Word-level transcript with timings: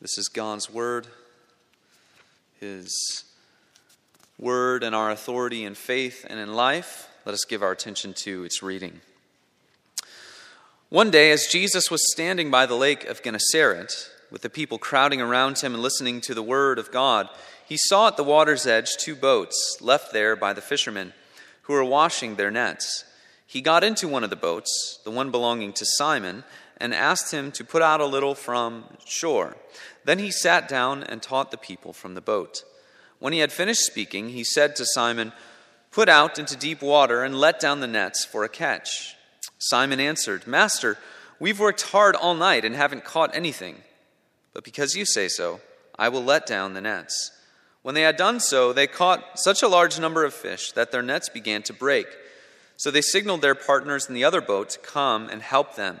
This 0.00 0.16
is 0.16 0.28
God's 0.28 0.70
word, 0.70 1.08
His 2.58 3.24
word 4.38 4.82
and 4.82 4.94
our 4.94 5.10
authority 5.10 5.62
in 5.64 5.74
faith 5.74 6.24
and 6.30 6.40
in 6.40 6.54
life. 6.54 7.08
Let 7.26 7.34
us 7.34 7.44
give 7.44 7.62
our 7.62 7.72
attention 7.72 8.14
to 8.14 8.44
its 8.44 8.62
reading. 8.62 9.02
One 10.88 11.10
day, 11.10 11.30
as 11.32 11.48
Jesus 11.50 11.90
was 11.90 12.10
standing 12.10 12.50
by 12.50 12.64
the 12.64 12.76
lake 12.76 13.04
of 13.04 13.22
Gennesaret, 13.22 14.10
with 14.30 14.40
the 14.40 14.48
people 14.48 14.78
crowding 14.78 15.20
around 15.20 15.58
him 15.58 15.74
and 15.74 15.82
listening 15.82 16.22
to 16.22 16.34
the 16.34 16.42
word 16.42 16.78
of 16.78 16.90
God, 16.90 17.28
he 17.68 17.76
saw 17.76 18.08
at 18.08 18.16
the 18.16 18.24
water's 18.24 18.66
edge 18.66 18.96
two 18.96 19.14
boats 19.14 19.76
left 19.82 20.14
there 20.14 20.34
by 20.34 20.54
the 20.54 20.62
fishermen 20.62 21.12
who 21.62 21.74
were 21.74 21.84
washing 21.84 22.36
their 22.36 22.50
nets. 22.50 23.04
He 23.46 23.60
got 23.60 23.84
into 23.84 24.08
one 24.08 24.24
of 24.24 24.30
the 24.30 24.36
boats, 24.36 24.98
the 25.04 25.10
one 25.10 25.30
belonging 25.30 25.74
to 25.74 25.84
Simon, 25.84 26.44
and 26.80 26.94
asked 26.94 27.32
him 27.32 27.52
to 27.52 27.64
put 27.64 27.82
out 27.82 28.00
a 28.00 28.06
little 28.06 28.34
from 28.34 28.84
shore. 29.04 29.56
Then 30.04 30.18
he 30.18 30.30
sat 30.30 30.68
down 30.68 31.02
and 31.02 31.22
taught 31.22 31.50
the 31.50 31.56
people 31.56 31.92
from 31.92 32.14
the 32.14 32.20
boat. 32.20 32.64
When 33.18 33.32
he 33.32 33.40
had 33.40 33.52
finished 33.52 33.82
speaking, 33.82 34.30
he 34.30 34.44
said 34.44 34.74
to 34.76 34.86
Simon, 34.86 35.32
Put 35.90 36.08
out 36.08 36.38
into 36.38 36.56
deep 36.56 36.82
water 36.82 37.22
and 37.24 37.34
let 37.34 37.60
down 37.60 37.80
the 37.80 37.86
nets 37.86 38.24
for 38.24 38.44
a 38.44 38.48
catch. 38.48 39.16
Simon 39.58 40.00
answered, 40.00 40.46
Master, 40.46 40.98
we've 41.38 41.60
worked 41.60 41.82
hard 41.90 42.14
all 42.14 42.34
night 42.34 42.64
and 42.64 42.74
haven't 42.74 43.04
caught 43.04 43.34
anything. 43.34 43.76
But 44.54 44.64
because 44.64 44.94
you 44.94 45.04
say 45.04 45.28
so, 45.28 45.60
I 45.98 46.08
will 46.08 46.24
let 46.24 46.46
down 46.46 46.74
the 46.74 46.80
nets. 46.80 47.32
When 47.82 47.94
they 47.94 48.02
had 48.02 48.16
done 48.16 48.40
so, 48.40 48.72
they 48.72 48.86
caught 48.86 49.38
such 49.38 49.62
a 49.62 49.68
large 49.68 49.98
number 49.98 50.24
of 50.24 50.34
fish 50.34 50.72
that 50.72 50.92
their 50.92 51.02
nets 51.02 51.28
began 51.28 51.62
to 51.64 51.72
break. 51.72 52.06
So 52.76 52.90
they 52.90 53.02
signaled 53.02 53.42
their 53.42 53.54
partners 53.54 54.08
in 54.08 54.14
the 54.14 54.24
other 54.24 54.40
boat 54.40 54.70
to 54.70 54.78
come 54.78 55.28
and 55.28 55.42
help 55.42 55.76
them. 55.76 56.00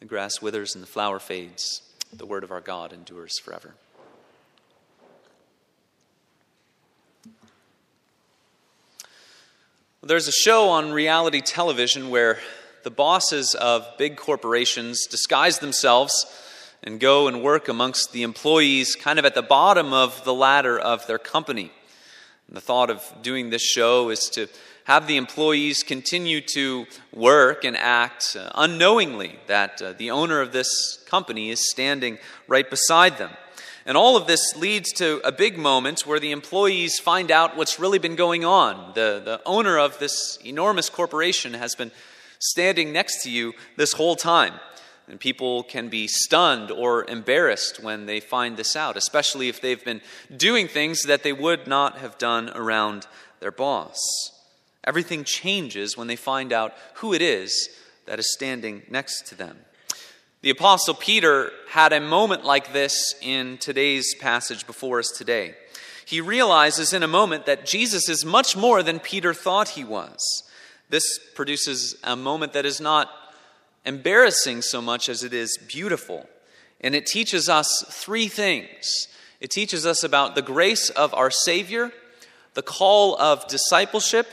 The 0.00 0.06
grass 0.06 0.40
withers 0.40 0.74
and 0.74 0.82
the 0.82 0.88
flower 0.88 1.18
fades. 1.18 1.82
The 2.12 2.26
word 2.26 2.42
of 2.42 2.50
our 2.50 2.62
God 2.62 2.92
endures 2.92 3.38
forever. 3.38 3.74
There's 10.02 10.26
a 10.26 10.32
show 10.32 10.70
on 10.70 10.92
reality 10.92 11.42
television 11.42 12.08
where 12.08 12.38
the 12.82 12.90
bosses 12.90 13.54
of 13.54 13.86
big 13.98 14.16
corporations 14.16 15.06
disguise 15.06 15.58
themselves 15.58 16.24
and 16.82 16.98
go 16.98 17.28
and 17.28 17.42
work 17.42 17.68
amongst 17.68 18.12
the 18.12 18.22
employees 18.22 18.96
kind 18.96 19.18
of 19.18 19.26
at 19.26 19.34
the 19.34 19.42
bottom 19.42 19.92
of 19.92 20.24
the 20.24 20.32
ladder 20.32 20.78
of 20.78 21.06
their 21.06 21.18
company. 21.18 21.70
And 22.48 22.56
the 22.56 22.62
thought 22.62 22.88
of 22.88 23.04
doing 23.20 23.50
this 23.50 23.62
show 23.62 24.08
is 24.08 24.30
to 24.30 24.48
have 24.84 25.06
the 25.06 25.16
employees 25.16 25.82
continue 25.82 26.40
to 26.40 26.86
work 27.12 27.64
and 27.64 27.76
act 27.76 28.36
uh, 28.38 28.50
unknowingly 28.54 29.38
that 29.46 29.80
uh, 29.80 29.92
the 29.92 30.10
owner 30.10 30.40
of 30.40 30.52
this 30.52 30.98
company 31.06 31.50
is 31.50 31.70
standing 31.70 32.18
right 32.48 32.68
beside 32.68 33.18
them. 33.18 33.30
And 33.86 33.96
all 33.96 34.16
of 34.16 34.26
this 34.26 34.56
leads 34.56 34.92
to 34.94 35.20
a 35.24 35.32
big 35.32 35.58
moment 35.58 36.06
where 36.06 36.20
the 36.20 36.32
employees 36.32 36.98
find 36.98 37.30
out 37.30 37.56
what's 37.56 37.80
really 37.80 37.98
been 37.98 38.16
going 38.16 38.44
on. 38.44 38.92
The, 38.94 39.22
the 39.24 39.40
owner 39.46 39.78
of 39.78 39.98
this 39.98 40.38
enormous 40.44 40.90
corporation 40.90 41.54
has 41.54 41.74
been 41.74 41.90
standing 42.38 42.92
next 42.92 43.22
to 43.22 43.30
you 43.30 43.54
this 43.76 43.92
whole 43.92 44.16
time. 44.16 44.54
And 45.08 45.18
people 45.18 45.64
can 45.64 45.88
be 45.88 46.06
stunned 46.06 46.70
or 46.70 47.04
embarrassed 47.08 47.82
when 47.82 48.06
they 48.06 48.20
find 48.20 48.56
this 48.56 48.76
out, 48.76 48.96
especially 48.96 49.48
if 49.48 49.60
they've 49.60 49.84
been 49.84 50.02
doing 50.36 50.68
things 50.68 51.02
that 51.02 51.24
they 51.24 51.32
would 51.32 51.66
not 51.66 51.98
have 51.98 52.16
done 52.16 52.50
around 52.50 53.08
their 53.40 53.50
boss. 53.50 53.98
Everything 54.84 55.24
changes 55.24 55.96
when 55.96 56.06
they 56.06 56.16
find 56.16 56.52
out 56.52 56.74
who 56.94 57.12
it 57.12 57.22
is 57.22 57.68
that 58.06 58.18
is 58.18 58.32
standing 58.32 58.82
next 58.90 59.26
to 59.28 59.34
them. 59.34 59.58
The 60.42 60.50
Apostle 60.50 60.94
Peter 60.94 61.52
had 61.68 61.92
a 61.92 62.00
moment 62.00 62.44
like 62.44 62.72
this 62.72 63.14
in 63.20 63.58
today's 63.58 64.14
passage 64.14 64.66
before 64.66 64.98
us 64.98 65.10
today. 65.10 65.54
He 66.06 66.20
realizes 66.20 66.92
in 66.92 67.02
a 67.02 67.08
moment 67.08 67.46
that 67.46 67.66
Jesus 67.66 68.08
is 68.08 68.24
much 68.24 68.56
more 68.56 68.82
than 68.82 69.00
Peter 69.00 69.34
thought 69.34 69.70
he 69.70 69.84
was. 69.84 70.42
This 70.88 71.20
produces 71.34 71.94
a 72.02 72.16
moment 72.16 72.54
that 72.54 72.66
is 72.66 72.80
not 72.80 73.10
embarrassing 73.84 74.62
so 74.62 74.80
much 74.80 75.08
as 75.08 75.22
it 75.22 75.32
is 75.32 75.58
beautiful. 75.68 76.26
And 76.80 76.94
it 76.94 77.06
teaches 77.06 77.48
us 77.48 77.84
three 77.88 78.28
things 78.28 79.08
it 79.40 79.50
teaches 79.50 79.86
us 79.86 80.04
about 80.04 80.34
the 80.34 80.42
grace 80.42 80.90
of 80.90 81.14
our 81.14 81.30
Savior, 81.30 81.92
the 82.52 82.62
call 82.62 83.16
of 83.18 83.48
discipleship, 83.48 84.28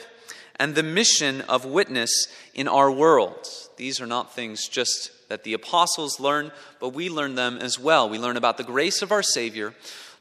and 0.59 0.75
the 0.75 0.84
mission 0.84 1.41
of 1.41 1.66
witness 1.66 2.28
in 2.53 2.68
our 2.68 2.91
world. 2.91 3.47
These 3.78 4.01
are 4.01 4.07
not 4.07 4.34
things 4.34 4.68
just 4.68 5.12
that 5.29 5.44
the 5.44 5.53
apostles 5.53 6.19
learn, 6.19 6.51
but 6.79 6.90
we 6.90 7.09
learn 7.09 7.35
them 7.35 7.57
as 7.57 7.79
well. 7.79 8.09
We 8.09 8.18
learn 8.18 8.38
about 8.38 8.57
the 8.57 8.63
grace 8.63 9.01
of 9.01 9.12
our 9.12 9.23
Savior, 9.23 9.73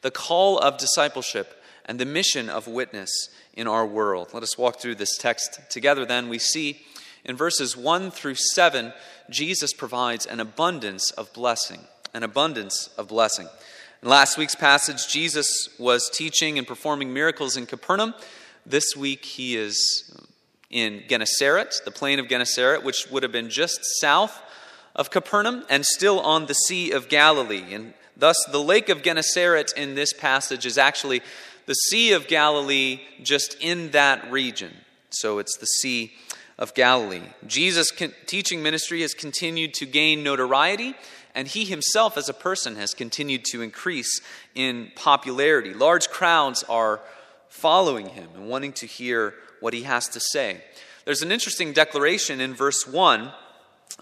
the 0.02 0.10
call 0.10 0.58
of 0.58 0.78
discipleship, 0.78 1.62
and 1.84 1.98
the 1.98 2.04
mission 2.04 2.50
of 2.50 2.66
witness 2.66 3.28
in 3.54 3.66
our 3.66 3.86
world. 3.86 4.30
Let 4.34 4.42
us 4.42 4.58
walk 4.58 4.80
through 4.80 4.96
this 4.96 5.16
text 5.16 5.60
together 5.70 6.04
then. 6.04 6.28
We 6.28 6.38
see 6.38 6.82
in 7.24 7.36
verses 7.36 7.76
1 7.76 8.10
through 8.10 8.34
7, 8.34 8.92
Jesus 9.30 9.72
provides 9.72 10.26
an 10.26 10.40
abundance 10.40 11.10
of 11.12 11.32
blessing, 11.32 11.80
an 12.12 12.22
abundance 12.22 12.88
of 12.98 13.08
blessing. 13.08 13.48
In 14.02 14.08
last 14.08 14.36
week's 14.36 14.54
passage, 14.54 15.08
Jesus 15.08 15.68
was 15.78 16.10
teaching 16.12 16.58
and 16.58 16.66
performing 16.66 17.12
miracles 17.12 17.56
in 17.56 17.66
Capernaum. 17.66 18.14
This 18.64 18.96
week, 18.96 19.24
he 19.24 19.56
is 19.56 20.12
in 20.70 21.04
Gennesaret, 21.08 21.74
the 21.84 21.90
plain 21.90 22.18
of 22.18 22.28
Gennesaret, 22.28 22.82
which 22.82 23.08
would 23.10 23.22
have 23.22 23.32
been 23.32 23.50
just 23.50 23.80
south 24.00 24.42
of 24.94 25.10
Capernaum 25.10 25.64
and 25.68 25.84
still 25.84 26.20
on 26.20 26.46
the 26.46 26.54
Sea 26.54 26.90
of 26.90 27.08
Galilee. 27.08 27.74
And 27.74 27.94
thus, 28.16 28.36
the 28.50 28.62
lake 28.62 28.88
of 28.88 29.02
Gennesaret 29.02 29.72
in 29.76 29.94
this 29.94 30.12
passage 30.12 30.66
is 30.66 30.78
actually 30.78 31.22
the 31.66 31.74
Sea 31.74 32.12
of 32.12 32.28
Galilee 32.28 33.00
just 33.22 33.56
in 33.60 33.90
that 33.90 34.30
region. 34.30 34.72
So 35.10 35.38
it's 35.38 35.56
the 35.58 35.66
Sea 35.66 36.12
of 36.58 36.74
Galilee. 36.74 37.22
Jesus' 37.46 37.92
teaching 38.26 38.62
ministry 38.62 39.02
has 39.02 39.14
continued 39.14 39.74
to 39.74 39.86
gain 39.86 40.22
notoriety, 40.22 40.94
and 41.34 41.46
he 41.46 41.64
himself, 41.64 42.16
as 42.16 42.28
a 42.28 42.34
person, 42.34 42.76
has 42.76 42.94
continued 42.94 43.44
to 43.46 43.60
increase 43.60 44.20
in 44.54 44.90
popularity. 44.96 45.74
Large 45.74 46.08
crowds 46.08 46.62
are 46.64 47.00
following 47.48 48.08
him 48.08 48.28
and 48.34 48.48
wanting 48.48 48.72
to 48.72 48.86
hear 48.86 49.34
what 49.60 49.74
he 49.74 49.82
has 49.82 50.08
to 50.08 50.20
say. 50.20 50.62
There's 51.04 51.22
an 51.22 51.32
interesting 51.32 51.72
declaration 51.72 52.40
in 52.40 52.54
verse 52.54 52.86
1 52.86 53.32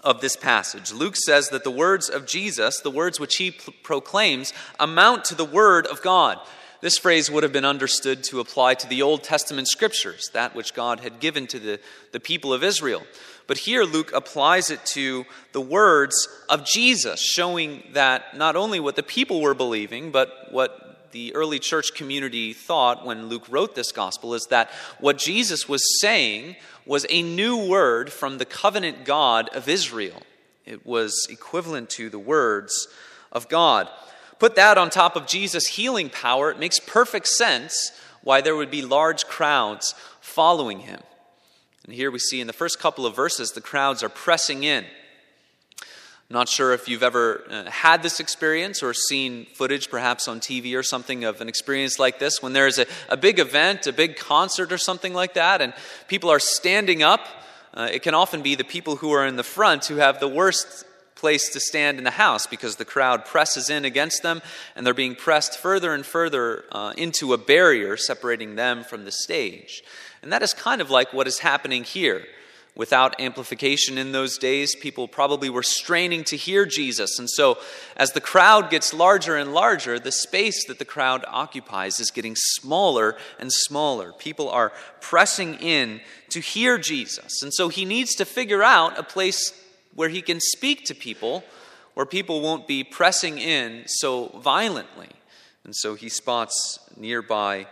of 0.03 0.21
this 0.21 0.35
passage. 0.35 0.91
Luke 0.91 1.15
says 1.15 1.49
that 1.49 1.63
the 1.63 1.71
words 1.71 2.09
of 2.09 2.25
Jesus, 2.25 2.79
the 2.79 2.91
words 2.91 3.19
which 3.19 3.35
he 3.37 3.51
proclaims, 3.51 4.53
amount 4.79 5.25
to 5.25 5.35
the 5.35 5.45
word 5.45 5.87
of 5.87 6.01
God. 6.01 6.39
This 6.81 6.97
phrase 6.97 7.31
would 7.31 7.43
have 7.43 7.53
been 7.53 7.65
understood 7.65 8.23
to 8.25 8.39
apply 8.39 8.75
to 8.75 8.87
the 8.87 9.01
Old 9.01 9.23
Testament 9.23 9.67
scriptures, 9.67 10.29
that 10.33 10.55
which 10.55 10.73
God 10.73 10.99
had 10.99 11.19
given 11.19 11.47
to 11.47 11.59
the, 11.59 11.79
the 12.11 12.19
people 12.19 12.53
of 12.53 12.63
Israel. 12.63 13.03
But 13.47 13.59
here 13.59 13.83
Luke 13.83 14.11
applies 14.13 14.69
it 14.69 14.85
to 14.87 15.25
the 15.51 15.61
words 15.61 16.27
of 16.49 16.65
Jesus, 16.65 17.21
showing 17.21 17.83
that 17.93 18.37
not 18.37 18.55
only 18.55 18.79
what 18.79 18.95
the 18.95 19.03
people 19.03 19.41
were 19.41 19.53
believing, 19.53 20.11
but 20.11 20.29
what 20.51 20.84
the 21.15 21.33
early 21.33 21.59
church 21.59 21.93
community 21.95 22.51
thought 22.51 23.05
when 23.05 23.29
Luke 23.29 23.45
wrote 23.49 23.73
this 23.73 23.93
gospel 23.93 24.33
is 24.33 24.47
that 24.47 24.69
what 24.99 25.17
Jesus 25.17 25.69
was 25.69 26.01
saying 26.01 26.57
was 26.85 27.05
a 27.09 27.21
new 27.21 27.69
word 27.69 28.11
from 28.11 28.37
the 28.37 28.43
covenant 28.43 29.05
God 29.05 29.47
of 29.55 29.69
Israel. 29.69 30.21
It 30.65 30.85
was 30.85 31.25
equivalent 31.29 31.89
to 31.91 32.09
the 32.09 32.19
words 32.19 32.89
of 33.31 33.47
God. 33.47 33.87
Put 34.39 34.55
that 34.57 34.77
on 34.77 34.89
top 34.89 35.15
of 35.15 35.25
Jesus' 35.25 35.67
healing 35.67 36.09
power, 36.09 36.51
it 36.51 36.59
makes 36.59 36.81
perfect 36.81 37.29
sense 37.29 37.93
why 38.21 38.41
there 38.41 38.57
would 38.57 38.69
be 38.69 38.81
large 38.81 39.25
crowds 39.25 39.95
following 40.19 40.79
him. 40.79 40.99
And 41.85 41.93
here 41.93 42.11
we 42.11 42.19
see 42.19 42.41
in 42.41 42.47
the 42.47 42.51
first 42.51 42.77
couple 42.77 43.05
of 43.05 43.15
verses, 43.15 43.53
the 43.53 43.61
crowds 43.61 44.03
are 44.03 44.09
pressing 44.09 44.65
in. 44.65 44.83
Not 46.29 46.49
sure 46.49 46.73
if 46.73 46.89
you've 46.89 47.03
ever 47.03 47.43
uh, 47.49 47.69
had 47.69 48.01
this 48.01 48.19
experience 48.19 48.81
or 48.81 48.95
seen 48.95 49.45
footage, 49.53 49.91
perhaps 49.91 50.27
on 50.27 50.39
TV 50.39 50.75
or 50.75 50.81
something, 50.81 51.23
of 51.23 51.39
an 51.39 51.47
experience 51.47 51.99
like 51.99 52.17
this 52.17 52.41
when 52.41 52.53
there's 52.53 52.79
a, 52.79 52.87
a 53.09 53.15
big 53.15 53.37
event, 53.37 53.85
a 53.85 53.93
big 53.93 54.15
concert 54.15 54.71
or 54.71 54.79
something 54.79 55.13
like 55.13 55.35
that, 55.35 55.61
and 55.61 55.73
people 56.07 56.31
are 56.31 56.39
standing 56.39 57.03
up. 57.03 57.27
Uh, 57.75 57.89
it 57.91 58.01
can 58.01 58.15
often 58.15 58.41
be 58.41 58.55
the 58.55 58.63
people 58.63 58.95
who 58.95 59.11
are 59.11 59.27
in 59.27 59.35
the 59.35 59.43
front 59.43 59.85
who 59.85 59.97
have 59.97 60.19
the 60.19 60.27
worst 60.27 60.85
place 61.13 61.49
to 61.49 61.59
stand 61.59 61.99
in 61.99 62.03
the 62.03 62.11
house 62.11 62.47
because 62.47 62.77
the 62.77 62.85
crowd 62.85 63.25
presses 63.25 63.69
in 63.69 63.85
against 63.85 64.23
them 64.23 64.41
and 64.75 64.85
they're 64.85 64.93
being 64.93 65.15
pressed 65.15 65.57
further 65.57 65.93
and 65.93 66.05
further 66.05 66.65
uh, 66.71 66.93
into 66.97 67.33
a 67.33 67.37
barrier 67.37 67.97
separating 67.97 68.55
them 68.55 68.83
from 68.83 69.05
the 69.05 69.11
stage. 69.11 69.83
And 70.21 70.31
that 70.31 70.41
is 70.41 70.53
kind 70.53 70.81
of 70.81 70.89
like 70.89 71.13
what 71.13 71.27
is 71.27 71.39
happening 71.39 71.83
here. 71.83 72.25
Without 72.77 73.21
amplification 73.21 73.97
in 73.97 74.11
those 74.11 74.37
days, 74.37 74.75
people 74.75 75.07
probably 75.07 75.49
were 75.49 75.63
straining 75.63 76.25
to 76.25 76.35
hear 76.35 76.65
Jesus. 76.65 77.17
And 77.19 77.29
so, 77.29 77.57
as 77.95 78.11
the 78.11 78.19
crowd 78.19 78.69
gets 78.69 78.93
larger 78.93 79.37
and 79.37 79.53
larger, 79.53 79.97
the 79.97 80.11
space 80.11 80.65
that 80.67 80.77
the 80.77 80.83
crowd 80.83 81.23
occupies 81.29 82.01
is 82.01 82.11
getting 82.11 82.35
smaller 82.35 83.15
and 83.39 83.51
smaller. 83.51 84.11
People 84.11 84.49
are 84.49 84.73
pressing 84.99 85.53
in 85.55 86.01
to 86.29 86.41
hear 86.41 86.77
Jesus. 86.77 87.41
And 87.41 87.53
so, 87.53 87.69
he 87.69 87.85
needs 87.85 88.13
to 88.15 88.25
figure 88.25 88.61
out 88.61 88.99
a 88.99 89.03
place 89.03 89.53
where 89.93 90.09
he 90.09 90.21
can 90.21 90.41
speak 90.41 90.83
to 90.85 90.95
people 90.95 91.45
where 91.93 92.05
people 92.05 92.41
won't 92.41 92.67
be 92.67 92.83
pressing 92.83 93.37
in 93.37 93.83
so 93.87 94.27
violently. 94.39 95.11
And 95.63 95.73
so, 95.73 95.95
he 95.95 96.09
spots 96.09 96.79
nearby 96.97 97.67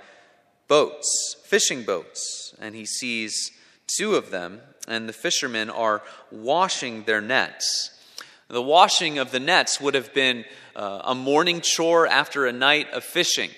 boats, 0.70 1.36
fishing 1.44 1.84
boats, 1.84 2.56
and 2.58 2.74
he 2.74 2.86
sees 2.86 3.52
two 3.86 4.16
of 4.16 4.32
them 4.32 4.62
and 4.88 5.08
the 5.08 5.14
fishermen 5.14 5.70
are 5.70 6.02
washing 6.32 7.04
their 7.04 7.22
nets. 7.22 7.92
The 8.50 8.62
washing 8.62 9.18
of 9.18 9.32
the 9.32 9.40
nets 9.40 9.80
would 9.82 9.96
have 9.96 10.14
been 10.14 10.46
uh, 10.76 11.02
a 11.06 11.16
morning 11.16 11.62
chore 11.62 12.06
after 12.08 12.46
a 12.46 12.52
night 12.52 12.92
of 12.92 13.04
fishing. 13.04 13.50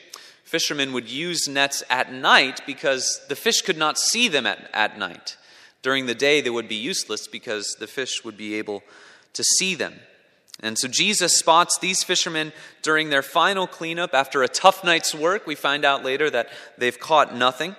Fishermen 0.44 0.94
would 0.94 1.10
use 1.10 1.48
nets 1.48 1.84
at 1.90 2.14
night 2.14 2.62
because 2.66 3.22
the 3.28 3.36
fish 3.36 3.62
could 3.62 3.78
not 3.78 3.98
see 3.98 4.28
them 4.28 4.46
at, 4.46 4.70
at 4.74 4.98
night. 4.98 5.38
During 5.82 6.06
the 6.06 6.16
day, 6.16 6.40
they 6.42 6.50
would 6.50 6.68
be 6.68 6.76
useless 6.76 7.28
because 7.28 7.76
the 7.80 7.88
fish 7.88 8.24
would 8.24 8.38
be 8.38 8.56
able 8.56 8.84
to 9.34 9.44
see 9.44 9.76
them. 9.76 9.96
And 10.62 10.78
so 10.78 10.88
Jesus 10.88 11.38
spots 11.38 11.78
these 11.80 12.04
fishermen 12.04 12.54
during 12.82 13.10
their 13.10 13.22
final 13.22 13.68
cleanup 13.68 14.14
after 14.14 14.44
a 14.44 14.48
tough 14.48 14.84
night's 14.84 15.14
work. 15.14 15.46
We 15.46 15.56
find 15.56 15.84
out 15.84 16.06
later 16.06 16.30
that 16.30 16.50
they've 16.78 16.98
caught 16.98 17.36
nothing 17.36 17.76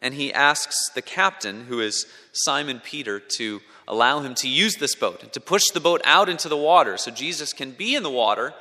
and 0.00 0.14
he 0.14 0.32
asks 0.32 0.90
the 0.94 1.02
captain, 1.02 1.64
who 1.64 1.80
is 1.80 2.06
Simon 2.32 2.80
Peter, 2.80 3.20
to 3.36 3.60
allow 3.86 4.20
him 4.20 4.34
to 4.36 4.48
use 4.48 4.76
this 4.76 4.94
boat, 4.94 5.22
and 5.22 5.32
to 5.32 5.40
push 5.40 5.64
the 5.72 5.80
boat 5.80 6.00
out 6.04 6.28
into 6.28 6.48
the 6.48 6.56
water 6.56 6.96
so 6.96 7.10
Jesus 7.10 7.52
can 7.52 7.72
be 7.72 7.94
in 7.94 8.02
the 8.02 8.10
water 8.10 8.54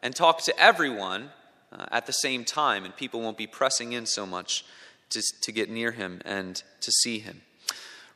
and 0.00 0.14
talk 0.14 0.42
to 0.42 0.58
everyone 0.58 1.30
uh, 1.72 1.86
at 1.92 2.06
the 2.06 2.12
same 2.12 2.44
time, 2.44 2.84
and 2.84 2.96
people 2.96 3.20
won't 3.20 3.38
be 3.38 3.46
pressing 3.46 3.92
in 3.92 4.06
so 4.06 4.26
much 4.26 4.64
to, 5.10 5.22
to 5.42 5.52
get 5.52 5.70
near 5.70 5.92
him 5.92 6.20
and 6.24 6.62
to 6.80 6.90
see 6.90 7.18
him. 7.18 7.42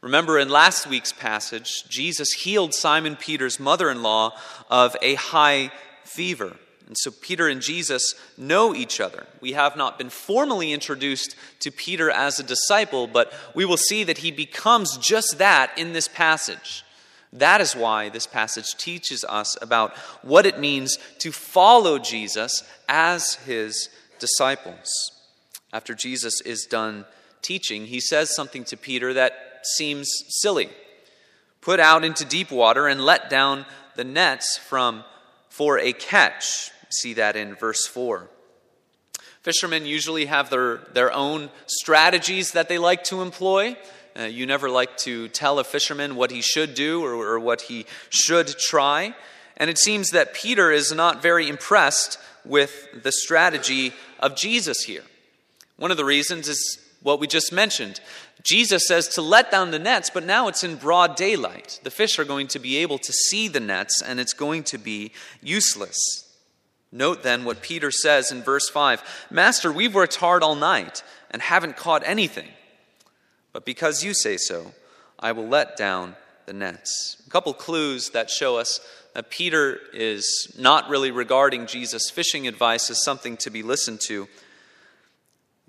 Remember 0.00 0.38
in 0.38 0.48
last 0.48 0.86
week's 0.86 1.12
passage, 1.12 1.84
Jesus 1.88 2.32
healed 2.32 2.74
Simon 2.74 3.16
Peter's 3.16 3.58
mother 3.58 3.90
in 3.90 4.02
law 4.02 4.36
of 4.68 4.96
a 5.00 5.14
high 5.14 5.70
fever. 6.02 6.56
And 6.86 6.96
so 6.98 7.10
Peter 7.10 7.48
and 7.48 7.62
Jesus 7.62 8.14
know 8.36 8.74
each 8.74 9.00
other. 9.00 9.26
We 9.40 9.52
have 9.52 9.76
not 9.76 9.96
been 9.96 10.10
formally 10.10 10.72
introduced 10.72 11.34
to 11.60 11.70
Peter 11.70 12.10
as 12.10 12.38
a 12.38 12.42
disciple, 12.42 13.06
but 13.06 13.32
we 13.54 13.64
will 13.64 13.78
see 13.78 14.04
that 14.04 14.18
he 14.18 14.30
becomes 14.30 14.98
just 14.98 15.38
that 15.38 15.76
in 15.78 15.94
this 15.94 16.08
passage. 16.08 16.84
That 17.32 17.60
is 17.60 17.74
why 17.74 18.10
this 18.10 18.26
passage 18.26 18.76
teaches 18.76 19.24
us 19.24 19.56
about 19.62 19.96
what 20.22 20.46
it 20.46 20.60
means 20.60 20.98
to 21.18 21.32
follow 21.32 21.98
Jesus 21.98 22.62
as 22.88 23.34
his 23.36 23.88
disciples. 24.18 25.10
After 25.72 25.94
Jesus 25.94 26.40
is 26.42 26.66
done 26.66 27.06
teaching, 27.42 27.86
he 27.86 27.98
says 27.98 28.34
something 28.34 28.62
to 28.64 28.76
Peter 28.76 29.14
that 29.14 29.32
seems 29.62 30.08
silly. 30.28 30.68
Put 31.60 31.80
out 31.80 32.04
into 32.04 32.24
deep 32.24 32.52
water 32.52 32.86
and 32.86 33.00
let 33.00 33.30
down 33.30 33.64
the 33.96 34.04
nets 34.04 34.58
from 34.58 35.02
for 35.48 35.78
a 35.78 35.92
catch 35.92 36.70
see 36.94 37.14
that 37.14 37.36
in 37.36 37.54
verse 37.54 37.86
4. 37.86 38.28
Fishermen 39.42 39.84
usually 39.84 40.24
have 40.24 40.48
their, 40.48 40.78
their 40.94 41.12
own 41.12 41.50
strategies 41.66 42.52
that 42.52 42.68
they 42.68 42.78
like 42.78 43.04
to 43.04 43.20
employ. 43.20 43.76
Uh, 44.18 44.22
you 44.22 44.46
never 44.46 44.70
like 44.70 44.96
to 44.96 45.28
tell 45.28 45.58
a 45.58 45.64
fisherman 45.64 46.16
what 46.16 46.30
he 46.30 46.40
should 46.40 46.74
do 46.74 47.04
or, 47.04 47.12
or 47.12 47.38
what 47.38 47.62
he 47.62 47.84
should 48.08 48.48
try. 48.58 49.14
And 49.56 49.68
it 49.68 49.78
seems 49.78 50.10
that 50.10 50.34
Peter 50.34 50.70
is 50.70 50.92
not 50.92 51.22
very 51.22 51.48
impressed 51.48 52.18
with 52.44 53.02
the 53.02 53.12
strategy 53.12 53.92
of 54.18 54.34
Jesus 54.36 54.84
here. 54.84 55.02
One 55.76 55.90
of 55.90 55.96
the 55.96 56.04
reasons 56.04 56.48
is 56.48 56.78
what 57.02 57.20
we 57.20 57.26
just 57.26 57.52
mentioned. 57.52 58.00
Jesus 58.42 58.86
says 58.86 59.08
to 59.08 59.22
let 59.22 59.50
down 59.50 59.70
the 59.70 59.78
nets, 59.78 60.10
but 60.10 60.24
now 60.24 60.48
it's 60.48 60.64
in 60.64 60.76
broad 60.76 61.16
daylight. 61.16 61.80
The 61.82 61.90
fish 61.90 62.18
are 62.18 62.24
going 62.24 62.46
to 62.48 62.58
be 62.58 62.78
able 62.78 62.98
to 62.98 63.12
see 63.12 63.48
the 63.48 63.60
nets, 63.60 64.02
and 64.02 64.18
it's 64.18 64.32
going 64.32 64.64
to 64.64 64.78
be 64.78 65.12
useless. 65.42 66.23
Note 66.94 67.24
then 67.24 67.44
what 67.44 67.60
Peter 67.60 67.90
says 67.90 68.30
in 68.30 68.42
verse 68.42 68.68
5 68.68 69.26
Master, 69.28 69.72
we've 69.72 69.94
worked 69.94 70.14
hard 70.14 70.44
all 70.44 70.54
night 70.54 71.02
and 71.30 71.42
haven't 71.42 71.76
caught 71.76 72.04
anything. 72.06 72.48
But 73.52 73.64
because 73.64 74.04
you 74.04 74.14
say 74.14 74.36
so, 74.36 74.72
I 75.18 75.32
will 75.32 75.48
let 75.48 75.76
down 75.76 76.14
the 76.46 76.52
nets. 76.52 77.20
A 77.26 77.30
couple 77.30 77.52
clues 77.52 78.10
that 78.10 78.30
show 78.30 78.56
us 78.56 78.78
that 79.12 79.28
Peter 79.28 79.80
is 79.92 80.54
not 80.56 80.88
really 80.88 81.10
regarding 81.10 81.66
Jesus' 81.66 82.10
fishing 82.10 82.46
advice 82.46 82.88
as 82.90 83.02
something 83.02 83.36
to 83.38 83.50
be 83.50 83.64
listened 83.64 84.00
to. 84.06 84.28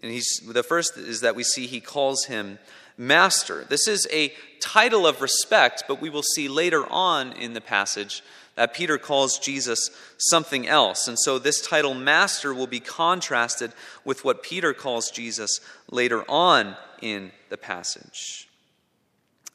And 0.04 0.12
he's, 0.12 0.42
the 0.48 0.64
first 0.64 0.96
is 0.96 1.22
that 1.22 1.36
we 1.36 1.44
see 1.44 1.66
he 1.66 1.80
calls 1.80 2.26
him 2.26 2.60
Master. 2.98 3.66
This 3.68 3.88
is 3.88 4.08
a 4.12 4.32
title 4.60 5.08
of 5.08 5.22
respect, 5.22 5.86
but 5.88 6.02
we 6.02 6.10
will 6.10 6.24
see 6.24 6.48
later 6.48 6.86
on 6.92 7.34
in 7.34 7.54
the 7.54 7.62
passage 7.62 8.22
that 8.56 8.74
Peter 8.74 8.98
calls 8.98 9.38
Jesus 9.38 9.90
something 10.18 10.68
else. 10.68 11.08
And 11.08 11.20
so 11.20 11.38
this 11.38 11.62
title, 11.62 11.94
Master, 11.94 12.54
will 12.54 12.68
be 12.68 12.80
contrasted 12.80 13.72
with 14.04 14.24
what 14.24 14.44
Peter 14.44 14.74
calls 14.74 15.12
Jesus 15.12 15.60
later 15.92 16.24
on 16.30 16.76
in 17.02 17.32
the 17.50 17.58
passage. 17.58 18.48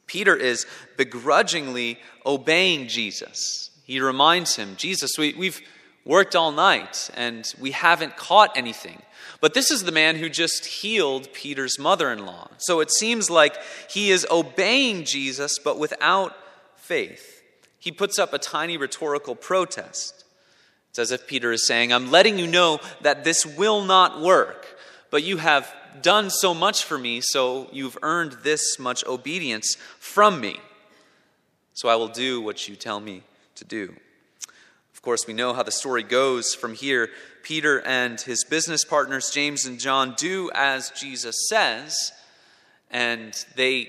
Peter 0.07 0.37
is 0.37 0.67
begrudgingly 0.97 1.99
obeying 2.27 2.89
Jesus. 2.89 3.71
He 3.85 4.01
reminds 4.01 4.57
him, 4.57 4.77
Jesus, 4.77 5.13
we, 5.17 5.35
we've 5.35 5.61
worked 6.05 6.37
all 6.37 6.53
night 6.53 7.11
and 7.15 7.53
we 7.59 7.71
haven't 7.71 8.17
caught 8.17 8.57
anything. 8.57 9.01
But 9.41 9.55
this 9.55 9.71
is 9.71 9.85
the 9.85 9.93
man 9.93 10.17
who 10.17 10.29
just 10.29 10.67
healed 10.67 11.33
Peter's 11.33 11.79
mother 11.79 12.13
in 12.13 12.27
law. 12.27 12.49
So 12.59 12.81
it 12.81 12.91
seems 12.91 13.31
like 13.31 13.57
he 13.89 14.11
is 14.11 14.27
obeying 14.31 15.05
Jesus, 15.05 15.59
but 15.59 15.79
without 15.79 16.35
faith 16.77 17.40
he 17.81 17.91
puts 17.91 18.19
up 18.19 18.33
a 18.33 18.39
tiny 18.39 18.77
rhetorical 18.77 19.35
protest. 19.35 20.25
It's 20.91 20.99
as 20.99 21.11
if 21.11 21.27
Peter 21.27 21.51
is 21.51 21.67
saying, 21.67 21.93
I'm 21.93 22.11
letting 22.11 22.39
you 22.39 22.47
know 22.47 22.79
that 23.01 23.25
this 23.25 23.45
will 23.45 23.83
not 23.83 24.21
work, 24.21 24.67
but 25.11 25.25
you 25.25 25.39
have 25.39 25.73
done 26.03 26.31
so 26.31 26.55
much 26.55 26.85
for 26.85 26.99
me, 26.99 27.21
so 27.21 27.69
you've 27.73 27.99
earned 28.03 28.33
this 28.43 28.79
much 28.79 29.05
obedience 29.07 29.77
from 29.99 30.41
me. 30.41 30.61
So 31.75 31.89
I 31.89 31.97
will 31.97 32.09
do 32.09 32.41
what 32.41 32.69
you 32.69 32.77
tell 32.77 33.01
me 33.01 33.23
to 33.57 33.65
do. 33.65 33.95
Of 34.93 35.03
course, 35.03 35.27
we 35.27 35.33
know 35.33 35.55
how 35.55 35.63
the 35.63 35.73
story 35.73 36.03
goes 36.03 36.55
from 36.55 36.75
here. 36.75 37.09
Peter 37.43 37.81
and 37.87 38.21
his 38.21 38.45
business 38.45 38.85
partners, 38.85 39.31
James 39.31 39.65
and 39.65 39.81
John, 39.81 40.15
do 40.19 40.51
as 40.55 40.91
Jesus 40.91 41.49
says, 41.49 42.13
and 42.91 43.33
they 43.57 43.89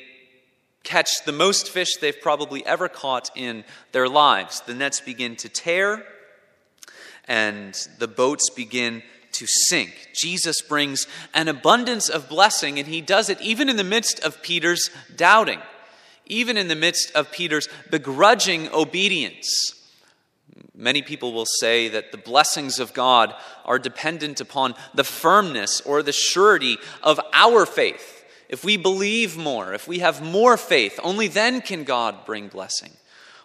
catch 0.84 1.24
the 1.26 1.32
most 1.32 1.70
fish 1.70 1.98
they've 1.98 2.22
probably 2.22 2.66
ever 2.66 2.90
caught 2.90 3.30
in 3.36 3.64
their 3.92 4.10
lives. 4.10 4.62
The 4.62 4.74
nets 4.74 5.00
begin 5.00 5.36
to 5.38 5.50
tear 5.50 6.04
and 7.28 7.74
the 8.00 8.08
boats 8.08 8.50
begin 8.50 9.04
to 9.34 9.46
sink. 9.48 10.10
Jesus 10.14 10.62
brings 10.62 11.08
an 11.34 11.48
abundance 11.48 12.10
of 12.10 12.28
blessing, 12.28 12.78
and 12.80 12.88
he 12.88 13.00
does 13.02 13.30
it 13.30 13.40
even 13.42 13.70
in 13.70 13.78
the 13.78 13.84
midst 13.84 14.20
of 14.22 14.42
Peter's 14.42 14.90
doubting, 15.16 15.60
even 16.26 16.58
in 16.58 16.68
the 16.68 16.76
midst 16.76 17.12
of 17.16 17.32
Peter's 17.32 17.70
begrudging 17.90 18.68
obedience. 18.74 19.76
Many 20.76 21.02
people 21.02 21.32
will 21.32 21.46
say 21.46 21.88
that 21.90 22.12
the 22.12 22.18
blessings 22.18 22.80
of 22.80 22.94
God 22.94 23.34
are 23.66 23.80
dependent 23.80 24.42
upon 24.42 24.74
the 24.94 25.04
firmness 25.04 25.80
or 25.82 26.02
the 26.02 26.12
surety 26.12 26.78
of 27.04 27.20
our 27.34 27.66
faith 27.66 28.21
if 28.52 28.64
we 28.66 28.78
believe 28.78 29.38
more, 29.38 29.74
if 29.74 29.88
we 29.88 30.00
have 30.00 30.22
more 30.22 30.58
faith, 30.58 31.00
only 31.02 31.28
then 31.28 31.62
can 31.62 31.86
God 31.86 32.26
bring 32.26 32.50
blessing. 32.50 32.92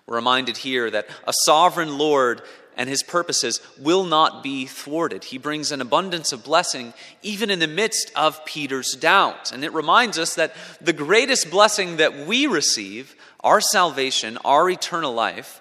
We're 0.04 0.16
reminded 0.16 0.58
here 0.58 0.90
that 0.90 1.08
a 1.26 1.32
sovereign 1.44 1.96
Lord 1.96 2.42
and 2.76 2.88
his 2.88 3.02
purposes 3.02 3.60
will 3.78 4.04
not 4.04 4.42
be 4.42 4.66
thwarted. 4.66 5.24
He 5.24 5.38
brings 5.38 5.72
an 5.72 5.80
abundance 5.80 6.32
of 6.32 6.44
blessing 6.44 6.92
even 7.22 7.50
in 7.50 7.60
the 7.60 7.68
midst 7.68 8.10
of 8.14 8.44
Peter's 8.44 8.92
doubt. 8.92 9.52
And 9.52 9.64
it 9.64 9.72
reminds 9.72 10.18
us 10.18 10.34
that 10.34 10.54
the 10.80 10.92
greatest 10.92 11.50
blessing 11.50 11.96
that 11.96 12.26
we 12.26 12.46
receive, 12.46 13.16
our 13.40 13.60
salvation, 13.60 14.36
our 14.44 14.68
eternal 14.68 15.14
life, 15.14 15.60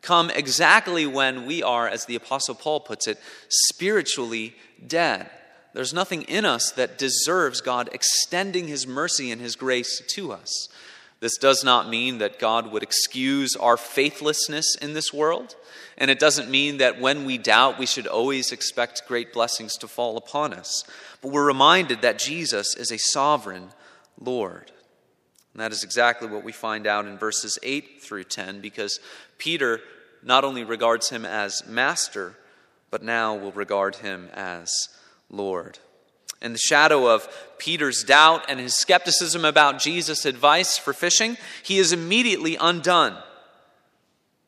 come 0.00 0.30
exactly 0.30 1.06
when 1.06 1.46
we 1.46 1.62
are, 1.62 1.86
as 1.86 2.06
the 2.06 2.16
Apostle 2.16 2.54
Paul 2.54 2.80
puts 2.80 3.06
it, 3.06 3.18
spiritually 3.48 4.56
dead. 4.84 5.30
There's 5.78 5.94
nothing 5.94 6.22
in 6.22 6.44
us 6.44 6.72
that 6.72 6.98
deserves 6.98 7.60
God 7.60 7.88
extending 7.92 8.66
His 8.66 8.84
mercy 8.84 9.30
and 9.30 9.40
His 9.40 9.54
grace 9.54 10.02
to 10.08 10.32
us. 10.32 10.68
This 11.20 11.38
does 11.38 11.62
not 11.62 11.88
mean 11.88 12.18
that 12.18 12.40
God 12.40 12.72
would 12.72 12.82
excuse 12.82 13.54
our 13.54 13.76
faithlessness 13.76 14.74
in 14.74 14.94
this 14.94 15.14
world, 15.14 15.54
and 15.96 16.10
it 16.10 16.18
doesn't 16.18 16.50
mean 16.50 16.78
that 16.78 17.00
when 17.00 17.24
we 17.24 17.38
doubt, 17.38 17.78
we 17.78 17.86
should 17.86 18.08
always 18.08 18.50
expect 18.50 19.06
great 19.06 19.32
blessings 19.32 19.76
to 19.76 19.86
fall 19.86 20.16
upon 20.16 20.52
us. 20.52 20.82
But 21.22 21.30
we're 21.30 21.46
reminded 21.46 22.02
that 22.02 22.18
Jesus 22.18 22.74
is 22.74 22.90
a 22.90 22.98
sovereign 22.98 23.68
Lord. 24.20 24.72
And 25.52 25.62
that 25.62 25.70
is 25.70 25.84
exactly 25.84 26.26
what 26.26 26.42
we 26.42 26.50
find 26.50 26.88
out 26.88 27.06
in 27.06 27.18
verses 27.18 27.56
8 27.62 28.02
through 28.02 28.24
10, 28.24 28.60
because 28.60 28.98
Peter 29.38 29.78
not 30.24 30.42
only 30.42 30.64
regards 30.64 31.10
him 31.10 31.24
as 31.24 31.64
master, 31.68 32.34
but 32.90 33.04
now 33.04 33.36
will 33.36 33.52
regard 33.52 33.94
him 33.94 34.28
as 34.34 34.88
Lord. 35.30 35.78
In 36.40 36.52
the 36.52 36.58
shadow 36.58 37.12
of 37.12 37.28
Peter's 37.58 38.04
doubt 38.04 38.44
and 38.48 38.60
his 38.60 38.76
skepticism 38.76 39.44
about 39.44 39.80
Jesus' 39.80 40.24
advice 40.24 40.78
for 40.78 40.92
fishing, 40.92 41.36
he 41.62 41.78
is 41.78 41.92
immediately 41.92 42.56
undone. 42.56 43.16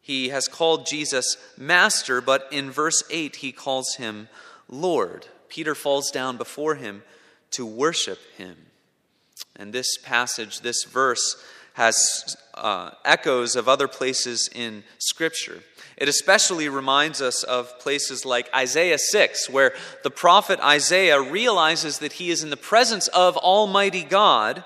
He 0.01 0.29
has 0.29 0.49
called 0.49 0.87
Jesus 0.87 1.37
Master, 1.57 2.21
but 2.21 2.49
in 2.51 2.71
verse 2.71 3.03
8 3.11 3.37
he 3.37 3.53
calls 3.53 3.97
him 3.97 4.29
Lord. 4.69 5.27
Peter 5.49 5.75
falls 5.75 6.11
down 6.11 6.37
before 6.37 6.77
him 6.77 7.03
to 7.53 7.67
worship 7.67 8.19
him. 8.37 8.57
And 9.57 9.73
this 9.73 9.99
passage, 9.99 10.61
this 10.61 10.85
verse, 10.85 11.43
has 11.75 12.37
uh, 12.55 12.93
echoes 13.05 13.57
of 13.57 13.69
other 13.69 13.89
places 13.89 14.49
in 14.55 14.85
Scripture. 14.99 15.63
It 16.01 16.09
especially 16.09 16.71
reminds 16.71 17.21
us 17.21 17.43
of 17.43 17.79
places 17.79 18.25
like 18.25 18.49
Isaiah 18.55 18.97
6, 18.97 19.51
where 19.51 19.75
the 20.03 20.11
prophet 20.11 20.59
Isaiah 20.61 21.21
realizes 21.21 21.99
that 21.99 22.15
he 22.15 22.31
is 22.31 22.43
in 22.43 22.49
the 22.49 22.57
presence 22.57 23.07
of 23.09 23.37
Almighty 23.37 24.03
God, 24.03 24.65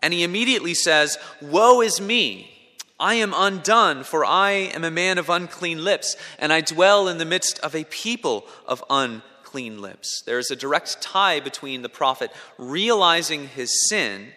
and 0.00 0.12
he 0.12 0.24
immediately 0.24 0.74
says, 0.74 1.16
Woe 1.40 1.80
is 1.80 2.00
me! 2.00 2.52
I 2.98 3.14
am 3.16 3.34
undone, 3.36 4.02
for 4.02 4.24
I 4.24 4.50
am 4.50 4.82
a 4.82 4.90
man 4.90 5.18
of 5.18 5.30
unclean 5.30 5.84
lips, 5.84 6.16
and 6.40 6.52
I 6.52 6.60
dwell 6.60 7.06
in 7.06 7.18
the 7.18 7.24
midst 7.24 7.60
of 7.60 7.76
a 7.76 7.84
people 7.84 8.46
of 8.66 8.82
unclean 8.90 9.80
lips. 9.80 10.22
There 10.26 10.40
is 10.40 10.50
a 10.50 10.56
direct 10.56 11.00
tie 11.00 11.38
between 11.38 11.82
the 11.82 11.88
prophet 11.88 12.32
realizing 12.58 13.46
his 13.46 13.70
sin 13.88 14.32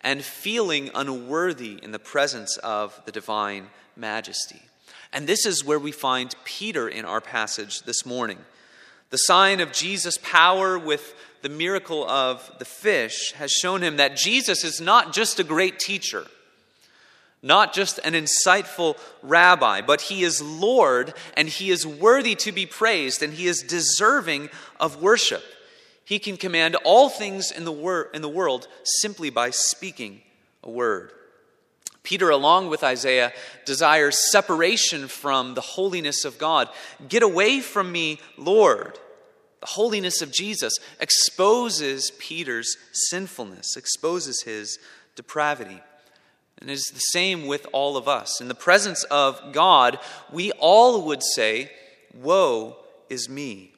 and 0.00 0.24
feeling 0.24 0.90
unworthy 0.94 1.78
in 1.82 1.92
the 1.92 1.98
presence 1.98 2.56
of 2.56 3.00
the 3.04 3.12
divine 3.12 3.68
majesty. 3.94 4.62
And 5.12 5.26
this 5.26 5.46
is 5.46 5.64
where 5.64 5.78
we 5.78 5.92
find 5.92 6.34
Peter 6.44 6.88
in 6.88 7.04
our 7.04 7.20
passage 7.20 7.82
this 7.82 8.04
morning. 8.04 8.38
The 9.10 9.16
sign 9.16 9.60
of 9.60 9.72
Jesus' 9.72 10.18
power 10.22 10.78
with 10.78 11.14
the 11.40 11.48
miracle 11.48 12.08
of 12.08 12.50
the 12.58 12.64
fish 12.64 13.32
has 13.32 13.50
shown 13.50 13.82
him 13.82 13.96
that 13.96 14.16
Jesus 14.16 14.64
is 14.64 14.80
not 14.80 15.12
just 15.12 15.40
a 15.40 15.44
great 15.44 15.78
teacher, 15.78 16.26
not 17.42 17.72
just 17.72 17.98
an 18.04 18.12
insightful 18.12 18.98
rabbi, 19.22 19.80
but 19.80 20.02
he 20.02 20.24
is 20.24 20.42
Lord 20.42 21.14
and 21.36 21.48
he 21.48 21.70
is 21.70 21.86
worthy 21.86 22.34
to 22.36 22.52
be 22.52 22.66
praised 22.66 23.22
and 23.22 23.32
he 23.32 23.46
is 23.46 23.62
deserving 23.62 24.50
of 24.78 25.00
worship. 25.00 25.44
He 26.04 26.18
can 26.18 26.36
command 26.36 26.74
all 26.84 27.08
things 27.08 27.50
in 27.50 27.64
the, 27.64 27.72
wor- 27.72 28.10
in 28.12 28.22
the 28.22 28.28
world 28.28 28.66
simply 28.82 29.30
by 29.30 29.50
speaking 29.50 30.20
a 30.62 30.70
word. 30.70 31.12
Peter, 32.02 32.30
along 32.30 32.68
with 32.68 32.84
Isaiah, 32.84 33.32
desires 33.64 34.30
separation 34.30 35.08
from 35.08 35.54
the 35.54 35.60
holiness 35.60 36.24
of 36.24 36.38
God. 36.38 36.68
Get 37.08 37.22
away 37.22 37.60
from 37.60 37.92
me, 37.92 38.20
Lord. 38.36 38.98
The 39.60 39.66
holiness 39.66 40.22
of 40.22 40.32
Jesus 40.32 40.74
exposes 41.00 42.12
Peter's 42.18 42.76
sinfulness, 42.92 43.76
exposes 43.76 44.42
his 44.42 44.78
depravity. 45.16 45.82
And 46.60 46.70
it 46.70 46.72
is 46.72 46.90
the 46.92 46.98
same 46.98 47.46
with 47.46 47.66
all 47.72 47.96
of 47.96 48.08
us. 48.08 48.40
In 48.40 48.48
the 48.48 48.54
presence 48.54 49.04
of 49.04 49.52
God, 49.52 49.98
we 50.32 50.52
all 50.52 51.06
would 51.06 51.22
say, 51.22 51.70
Woe 52.14 52.76
is 53.08 53.28
me. 53.28 53.72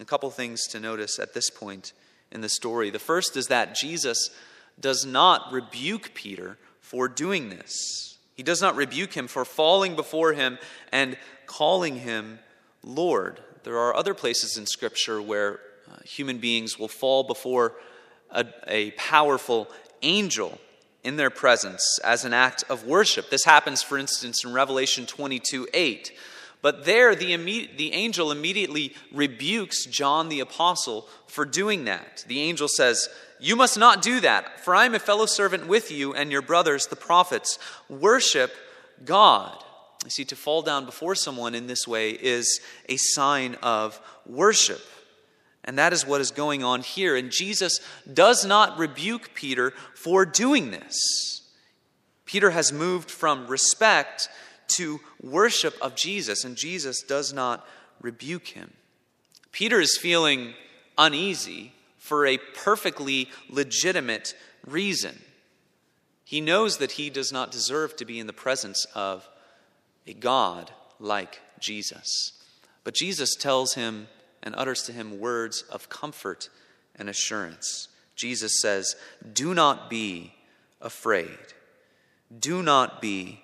A 0.00 0.04
couple 0.04 0.30
things 0.30 0.66
to 0.68 0.80
notice 0.80 1.18
at 1.18 1.34
this 1.34 1.50
point 1.50 1.92
in 2.32 2.40
the 2.40 2.48
story. 2.48 2.90
The 2.90 2.98
first 2.98 3.36
is 3.36 3.46
that 3.46 3.74
Jesus 3.74 4.30
does 4.78 5.04
not 5.04 5.52
rebuke 5.52 6.14
Peter 6.14 6.58
for 6.90 7.06
doing 7.06 7.50
this. 7.50 8.18
He 8.34 8.42
does 8.42 8.60
not 8.60 8.74
rebuke 8.74 9.12
him 9.12 9.28
for 9.28 9.44
falling 9.44 9.94
before 9.94 10.32
him 10.32 10.58
and 10.90 11.16
calling 11.46 11.94
him 12.00 12.40
Lord. 12.82 13.38
There 13.62 13.78
are 13.78 13.94
other 13.94 14.12
places 14.12 14.56
in 14.56 14.66
Scripture 14.66 15.22
where 15.22 15.60
uh, 15.88 15.98
human 16.04 16.38
beings 16.38 16.80
will 16.80 16.88
fall 16.88 17.22
before 17.22 17.74
a, 18.32 18.44
a 18.66 18.90
powerful 18.92 19.70
angel 20.02 20.58
in 21.04 21.14
their 21.14 21.30
presence 21.30 22.00
as 22.02 22.24
an 22.24 22.34
act 22.34 22.64
of 22.68 22.84
worship. 22.84 23.30
This 23.30 23.44
happens, 23.44 23.82
for 23.82 23.96
instance, 23.96 24.44
in 24.44 24.52
Revelation 24.52 25.06
22 25.06 25.68
8. 25.72 26.10
But 26.62 26.84
there, 26.84 27.14
the, 27.14 27.36
the 27.76 27.92
angel 27.92 28.30
immediately 28.30 28.94
rebukes 29.12 29.86
John 29.86 30.28
the 30.28 30.40
apostle 30.40 31.08
for 31.26 31.44
doing 31.44 31.84
that. 31.84 32.24
The 32.28 32.40
angel 32.40 32.68
says, 32.68 33.08
You 33.38 33.56
must 33.56 33.78
not 33.78 34.02
do 34.02 34.20
that, 34.20 34.60
for 34.60 34.74
I 34.74 34.84
am 34.84 34.94
a 34.94 34.98
fellow 34.98 35.26
servant 35.26 35.66
with 35.66 35.90
you 35.90 36.14
and 36.14 36.30
your 36.30 36.42
brothers, 36.42 36.86
the 36.86 36.96
prophets. 36.96 37.58
Worship 37.88 38.52
God. 39.04 39.56
You 40.04 40.10
see, 40.10 40.24
to 40.26 40.36
fall 40.36 40.62
down 40.62 40.84
before 40.84 41.14
someone 41.14 41.54
in 41.54 41.66
this 41.66 41.86
way 41.88 42.10
is 42.10 42.60
a 42.88 42.96
sign 42.96 43.56
of 43.62 44.00
worship. 44.26 44.80
And 45.64 45.78
that 45.78 45.92
is 45.92 46.06
what 46.06 46.20
is 46.20 46.30
going 46.30 46.64
on 46.64 46.82
here. 46.82 47.16
And 47.16 47.30
Jesus 47.30 47.80
does 48.12 48.44
not 48.44 48.78
rebuke 48.78 49.32
Peter 49.34 49.72
for 49.94 50.24
doing 50.24 50.70
this. 50.70 51.42
Peter 52.24 52.50
has 52.50 52.72
moved 52.72 53.10
from 53.10 53.46
respect 53.46 54.28
to 54.76 55.00
worship 55.22 55.74
of 55.80 55.94
Jesus, 55.94 56.44
and 56.44 56.56
Jesus 56.56 57.02
does 57.02 57.32
not 57.32 57.66
rebuke 58.00 58.48
him. 58.48 58.72
Peter 59.52 59.80
is 59.80 59.98
feeling 59.98 60.54
uneasy 60.96 61.72
for 61.98 62.26
a 62.26 62.38
perfectly 62.38 63.28
legitimate 63.48 64.34
reason. 64.66 65.18
He 66.24 66.40
knows 66.40 66.78
that 66.78 66.92
he 66.92 67.10
does 67.10 67.32
not 67.32 67.50
deserve 67.50 67.96
to 67.96 68.04
be 68.04 68.18
in 68.18 68.26
the 68.26 68.32
presence 68.32 68.86
of 68.94 69.28
a 70.06 70.14
God 70.14 70.70
like 70.98 71.40
Jesus. 71.58 72.32
But 72.84 72.94
Jesus 72.94 73.34
tells 73.34 73.74
him 73.74 74.08
and 74.42 74.54
utters 74.54 74.82
to 74.84 74.92
him 74.92 75.20
words 75.20 75.62
of 75.70 75.88
comfort 75.88 76.48
and 76.96 77.08
assurance. 77.08 77.88
Jesus 78.16 78.60
says, 78.60 78.96
Do 79.32 79.54
not 79.54 79.90
be 79.90 80.34
afraid. 80.80 81.38
Do 82.38 82.62
not 82.62 83.02
be 83.02 83.42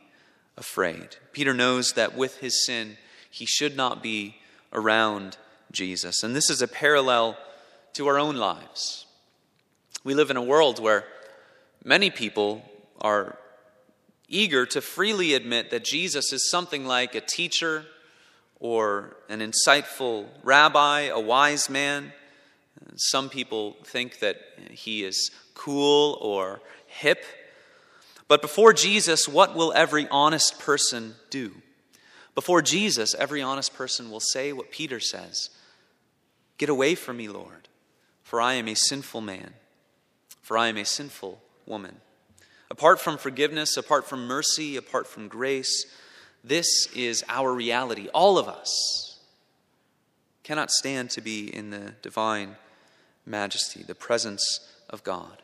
afraid. 0.56 1.16
Peter 1.32 1.54
knows 1.54 1.92
that 1.92 2.16
with 2.16 2.38
his 2.38 2.64
sin, 2.64 2.96
he 3.30 3.46
should 3.46 3.76
not 3.76 4.02
be 4.02 4.36
around 4.72 5.36
Jesus. 5.72 6.22
And 6.22 6.34
this 6.34 6.50
is 6.50 6.62
a 6.62 6.68
parallel 6.68 7.36
to 7.94 8.06
our 8.06 8.18
own 8.18 8.36
lives. 8.36 9.06
We 10.04 10.14
live 10.14 10.30
in 10.30 10.36
a 10.36 10.42
world 10.42 10.80
where 10.80 11.04
many 11.84 12.10
people 12.10 12.62
are 13.00 13.38
eager 14.28 14.66
to 14.66 14.80
freely 14.80 15.34
admit 15.34 15.70
that 15.70 15.84
Jesus 15.84 16.32
is 16.32 16.50
something 16.50 16.86
like 16.86 17.14
a 17.14 17.20
teacher 17.20 17.84
or 18.58 19.16
an 19.28 19.40
insightful 19.40 20.26
rabbi, 20.42 21.02
a 21.02 21.20
wise 21.20 21.68
man. 21.68 22.12
Some 22.96 23.28
people 23.28 23.76
think 23.84 24.20
that 24.20 24.36
he 24.70 25.04
is 25.04 25.30
cool 25.54 26.18
or 26.20 26.60
hip. 26.86 27.24
But 28.28 28.42
before 28.42 28.72
Jesus, 28.72 29.28
what 29.28 29.54
will 29.54 29.72
every 29.74 30.08
honest 30.08 30.58
person 30.58 31.14
do? 31.30 31.52
Before 32.34 32.60
Jesus, 32.60 33.14
every 33.14 33.40
honest 33.40 33.74
person 33.74 34.10
will 34.10 34.20
say 34.20 34.52
what 34.52 34.70
Peter 34.70 35.00
says 35.00 35.50
Get 36.58 36.68
away 36.68 36.94
from 36.94 37.16
me, 37.16 37.28
Lord, 37.28 37.68
for 38.22 38.40
I 38.40 38.54
am 38.54 38.68
a 38.68 38.74
sinful 38.74 39.20
man, 39.20 39.54
for 40.42 40.58
I 40.58 40.68
am 40.68 40.76
a 40.76 40.84
sinful 40.84 41.40
woman. 41.66 41.96
Apart 42.70 43.00
from 43.00 43.16
forgiveness, 43.16 43.76
apart 43.76 44.08
from 44.08 44.26
mercy, 44.26 44.76
apart 44.76 45.06
from 45.06 45.28
grace, 45.28 45.86
this 46.42 46.88
is 46.94 47.24
our 47.28 47.52
reality. 47.52 48.08
All 48.08 48.38
of 48.38 48.48
us 48.48 49.20
cannot 50.42 50.70
stand 50.70 51.10
to 51.10 51.20
be 51.20 51.52
in 51.54 51.70
the 51.70 51.94
divine 52.02 52.56
majesty, 53.24 53.82
the 53.82 53.94
presence 53.94 54.60
of 54.90 55.02
God. 55.02 55.42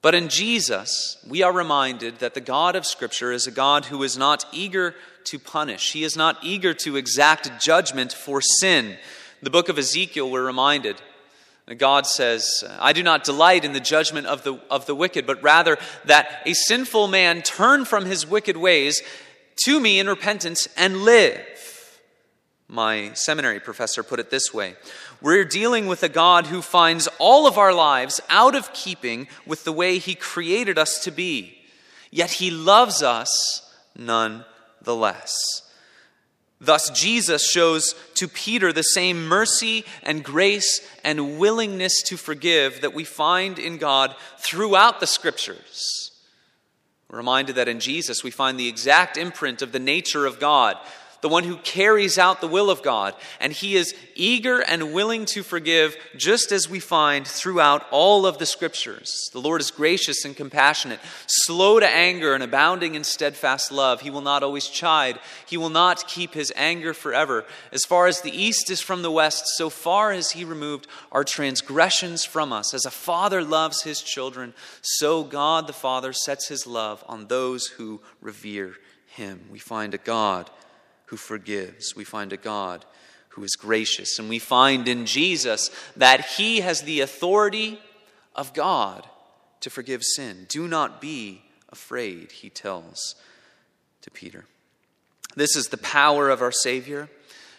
But 0.00 0.14
in 0.14 0.28
Jesus, 0.28 1.16
we 1.28 1.42
are 1.42 1.52
reminded 1.52 2.20
that 2.20 2.34
the 2.34 2.40
God 2.40 2.76
of 2.76 2.86
Scripture 2.86 3.32
is 3.32 3.46
a 3.46 3.50
God 3.50 3.86
who 3.86 4.02
is 4.02 4.16
not 4.16 4.44
eager 4.52 4.94
to 5.24 5.38
punish. 5.38 5.92
He 5.92 6.04
is 6.04 6.16
not 6.16 6.38
eager 6.42 6.72
to 6.74 6.96
exact 6.96 7.60
judgment 7.60 8.12
for 8.12 8.40
sin. 8.40 8.96
The 9.42 9.50
book 9.50 9.68
of 9.68 9.78
Ezekiel, 9.78 10.30
we're 10.30 10.46
reminded, 10.46 11.00
God 11.76 12.06
says, 12.06 12.64
I 12.78 12.92
do 12.92 13.02
not 13.02 13.24
delight 13.24 13.64
in 13.64 13.72
the 13.72 13.80
judgment 13.80 14.26
of 14.26 14.44
the, 14.44 14.58
of 14.70 14.86
the 14.86 14.94
wicked, 14.94 15.26
but 15.26 15.42
rather 15.42 15.76
that 16.04 16.42
a 16.46 16.54
sinful 16.54 17.08
man 17.08 17.42
turn 17.42 17.84
from 17.84 18.06
his 18.06 18.26
wicked 18.26 18.56
ways 18.56 19.02
to 19.64 19.80
me 19.80 19.98
in 19.98 20.06
repentance 20.06 20.68
and 20.76 20.98
live. 20.98 21.44
My 22.68 23.12
seminary 23.14 23.60
professor 23.60 24.02
put 24.02 24.20
it 24.20 24.30
this 24.30 24.52
way 24.52 24.76
We're 25.20 25.44
dealing 25.44 25.86
with 25.86 26.02
a 26.02 26.08
God 26.08 26.46
who 26.46 26.62
finds 26.62 27.08
all 27.18 27.46
of 27.46 27.58
our 27.58 27.72
lives 27.72 28.20
out 28.28 28.54
of 28.54 28.72
keeping 28.72 29.28
with 29.46 29.64
the 29.64 29.72
way 29.72 29.98
He 29.98 30.14
created 30.14 30.78
us 30.78 31.02
to 31.04 31.10
be. 31.10 31.58
Yet 32.10 32.32
he 32.32 32.50
loves 32.50 33.02
us 33.02 33.62
nonetheless. 33.96 35.62
Thus, 36.60 36.90
Jesus 36.90 37.48
shows 37.48 37.94
to 38.14 38.26
Peter 38.26 38.72
the 38.72 38.82
same 38.82 39.26
mercy 39.26 39.84
and 40.02 40.24
grace 40.24 40.80
and 41.04 41.38
willingness 41.38 42.02
to 42.06 42.16
forgive 42.16 42.80
that 42.80 42.94
we 42.94 43.04
find 43.04 43.58
in 43.58 43.78
God 43.78 44.16
throughout 44.38 44.98
the 44.98 45.06
Scriptures. 45.06 46.10
We're 47.08 47.18
reminded 47.18 47.56
that 47.56 47.68
in 47.68 47.78
Jesus 47.78 48.24
we 48.24 48.32
find 48.32 48.58
the 48.58 48.68
exact 48.68 49.16
imprint 49.16 49.62
of 49.62 49.70
the 49.70 49.78
nature 49.78 50.26
of 50.26 50.40
God 50.40 50.76
the 51.20 51.28
one 51.28 51.44
who 51.44 51.56
carries 51.56 52.18
out 52.18 52.40
the 52.40 52.48
will 52.48 52.70
of 52.70 52.82
God. 52.82 53.14
And 53.40 53.52
he 53.52 53.76
is 53.76 53.94
eager 54.14 54.60
and 54.60 54.92
willing 54.92 55.24
to 55.26 55.42
forgive, 55.42 55.96
just 56.16 56.52
as 56.52 56.68
we 56.68 56.80
find 56.80 57.26
throughout 57.26 57.86
all 57.90 58.26
of 58.26 58.38
the 58.38 58.46
scriptures. 58.46 59.28
The 59.32 59.40
Lord 59.40 59.60
is 59.60 59.70
gracious 59.70 60.24
and 60.24 60.36
compassionate, 60.36 61.00
slow 61.26 61.80
to 61.80 61.88
anger 61.88 62.34
and 62.34 62.42
abounding 62.42 62.94
in 62.94 63.04
steadfast 63.04 63.72
love. 63.72 64.00
He 64.00 64.10
will 64.10 64.20
not 64.20 64.42
always 64.42 64.66
chide, 64.66 65.18
he 65.46 65.56
will 65.56 65.70
not 65.70 66.06
keep 66.06 66.34
his 66.34 66.52
anger 66.56 66.94
forever. 66.94 67.44
As 67.72 67.84
far 67.84 68.06
as 68.06 68.20
the 68.20 68.36
east 68.36 68.70
is 68.70 68.80
from 68.80 69.02
the 69.02 69.10
west, 69.10 69.44
so 69.56 69.70
far 69.70 70.12
has 70.12 70.32
he 70.32 70.44
removed 70.44 70.86
our 71.12 71.24
transgressions 71.24 72.24
from 72.24 72.52
us. 72.52 72.74
As 72.74 72.84
a 72.84 72.90
father 72.90 73.42
loves 73.42 73.82
his 73.82 74.00
children, 74.00 74.54
so 74.82 75.24
God 75.24 75.66
the 75.66 75.72
Father 75.72 76.12
sets 76.12 76.48
his 76.48 76.66
love 76.66 77.04
on 77.08 77.26
those 77.26 77.66
who 77.66 78.00
revere 78.20 78.74
him. 79.06 79.46
We 79.50 79.58
find 79.58 79.94
a 79.94 79.98
God 79.98 80.50
who 81.08 81.16
forgives. 81.16 81.94
We 81.96 82.04
find 82.04 82.32
a 82.32 82.36
God 82.36 82.84
who 83.30 83.44
is 83.44 83.56
gracious. 83.56 84.18
And 84.18 84.28
we 84.28 84.38
find 84.38 84.88
in 84.88 85.06
Jesus 85.06 85.70
that 85.96 86.24
he 86.24 86.60
has 86.60 86.82
the 86.82 87.00
authority 87.00 87.78
of 88.34 88.52
God 88.52 89.06
to 89.60 89.70
forgive 89.70 90.02
sin. 90.02 90.46
Do 90.48 90.68
not 90.68 91.00
be 91.00 91.42
afraid, 91.70 92.32
he 92.32 92.50
tells 92.50 93.14
to 94.02 94.10
Peter. 94.10 94.44
This 95.34 95.56
is 95.56 95.68
the 95.68 95.76
power 95.78 96.30
of 96.30 96.42
our 96.42 96.52
Savior, 96.52 97.08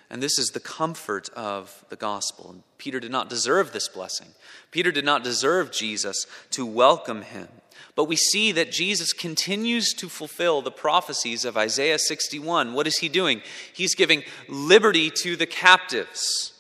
and 0.10 0.24
this 0.24 0.40
is 0.40 0.50
the 0.50 0.60
comfort 0.60 1.30
of 1.30 1.86
the 1.90 1.96
gospel. 1.96 2.50
And 2.50 2.64
Peter 2.78 3.00
did 3.00 3.12
not 3.12 3.30
deserve 3.30 3.72
this 3.72 3.88
blessing. 3.88 4.30
Peter 4.72 4.92
did 4.92 5.06
not 5.06 5.24
deserve 5.24 5.72
Jesus 5.72 6.26
to 6.52 6.66
welcome 6.66 7.22
him. 7.22 7.48
But 7.96 8.06
we 8.06 8.16
see 8.16 8.52
that 8.54 8.72
Jesus 8.72 9.14
continues 9.14 9.94
to 9.96 10.10
fulfill 10.10 10.62
the 10.62 10.72
prophecies 10.72 11.46
of 11.46 11.58
Isaiah 11.58 12.00
61. 12.00 12.74
What 12.74 12.88
is 12.88 12.98
he 12.98 13.10
doing? 13.10 13.42
He's 13.74 13.94
giving 13.94 14.24
liberty 14.48 15.12
to 15.24 15.36
the 15.36 15.46
captives. 15.46 16.54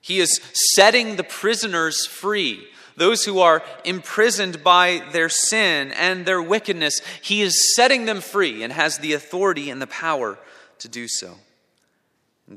He 0.00 0.20
is 0.20 0.40
setting 0.74 1.16
the 1.16 1.24
prisoners 1.24 2.06
free, 2.06 2.66
those 2.96 3.24
who 3.24 3.40
are 3.40 3.62
imprisoned 3.84 4.64
by 4.64 5.02
their 5.12 5.28
sin 5.28 5.92
and 5.92 6.24
their 6.24 6.40
wickedness. 6.40 7.00
He 7.20 7.42
is 7.42 7.74
setting 7.74 8.06
them 8.06 8.20
free 8.20 8.62
and 8.62 8.72
has 8.72 8.98
the 8.98 9.12
authority 9.12 9.70
and 9.70 9.82
the 9.82 9.86
power 9.86 10.38
to 10.78 10.88
do 10.88 11.08
so. 11.08 11.36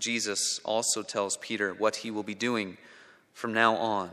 Jesus 0.01 0.59
also 0.63 1.03
tells 1.03 1.37
Peter 1.37 1.73
what 1.73 1.97
he 1.97 2.11
will 2.11 2.23
be 2.23 2.35
doing 2.35 2.77
from 3.33 3.53
now 3.53 3.75
on. 3.75 4.09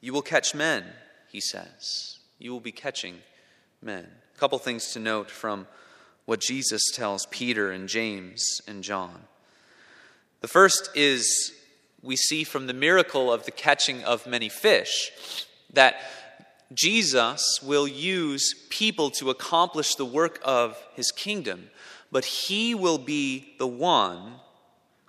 You 0.00 0.12
will 0.12 0.22
catch 0.22 0.54
men, 0.54 0.84
he 1.30 1.40
says 1.40 2.18
you 2.42 2.50
will 2.50 2.60
be 2.60 2.72
catching 2.72 3.18
men. 3.80 4.06
A 4.34 4.38
couple 4.38 4.58
things 4.58 4.92
to 4.92 4.98
note 4.98 5.30
from 5.30 5.66
what 6.24 6.40
Jesus 6.40 6.82
tells 6.92 7.26
Peter 7.26 7.70
and 7.70 7.88
James 7.88 8.60
and 8.66 8.82
John. 8.82 9.22
The 10.40 10.48
first 10.48 10.90
is 10.96 11.52
we 12.02 12.16
see 12.16 12.42
from 12.42 12.66
the 12.66 12.74
miracle 12.74 13.32
of 13.32 13.44
the 13.44 13.52
catching 13.52 14.02
of 14.02 14.26
many 14.26 14.48
fish 14.48 15.12
that 15.72 15.96
Jesus 16.74 17.60
will 17.62 17.86
use 17.86 18.54
people 18.70 19.10
to 19.10 19.30
accomplish 19.30 19.94
the 19.94 20.04
work 20.04 20.40
of 20.42 20.76
his 20.94 21.12
kingdom, 21.12 21.70
but 22.10 22.24
he 22.24 22.74
will 22.74 22.98
be 22.98 23.54
the 23.58 23.68
one 23.68 24.34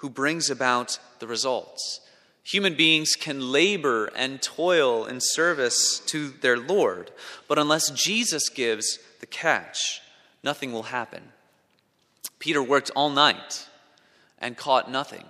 who 0.04 0.10
brings 0.10 0.50
about 0.50 1.00
the 1.20 1.28
results. 1.28 2.02
Human 2.44 2.76
beings 2.76 3.14
can 3.18 3.54
labor 3.54 4.08
and 4.18 4.42
toil 4.42 5.06
in 5.06 5.22
service 5.22 6.00
to 6.08 6.28
their 6.28 6.58
Lord, 6.58 7.10
but 7.48 7.58
unless 7.58 7.90
Jesus 7.92 8.50
gives 8.50 9.00
the 9.22 9.26
catch, 9.26 10.02
nothing 10.44 10.74
will 10.74 10.84
happen. 10.84 11.24
Peter 12.38 12.62
worked 12.62 12.92
all 12.98 13.10
night 13.10 13.70
and 14.40 14.58
caught 14.58 14.92
nothing, 14.92 15.24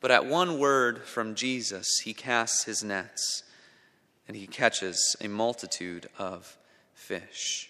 but 0.00 0.10
at 0.10 0.24
one 0.24 0.58
word 0.58 1.02
from 1.02 1.34
Jesus, 1.34 1.86
he 2.02 2.14
casts 2.14 2.64
his 2.64 2.82
nets 2.82 3.42
and 4.26 4.34
he 4.34 4.46
catches 4.46 5.14
a 5.20 5.28
multitude 5.28 6.08
of 6.18 6.56
fish. 6.94 7.68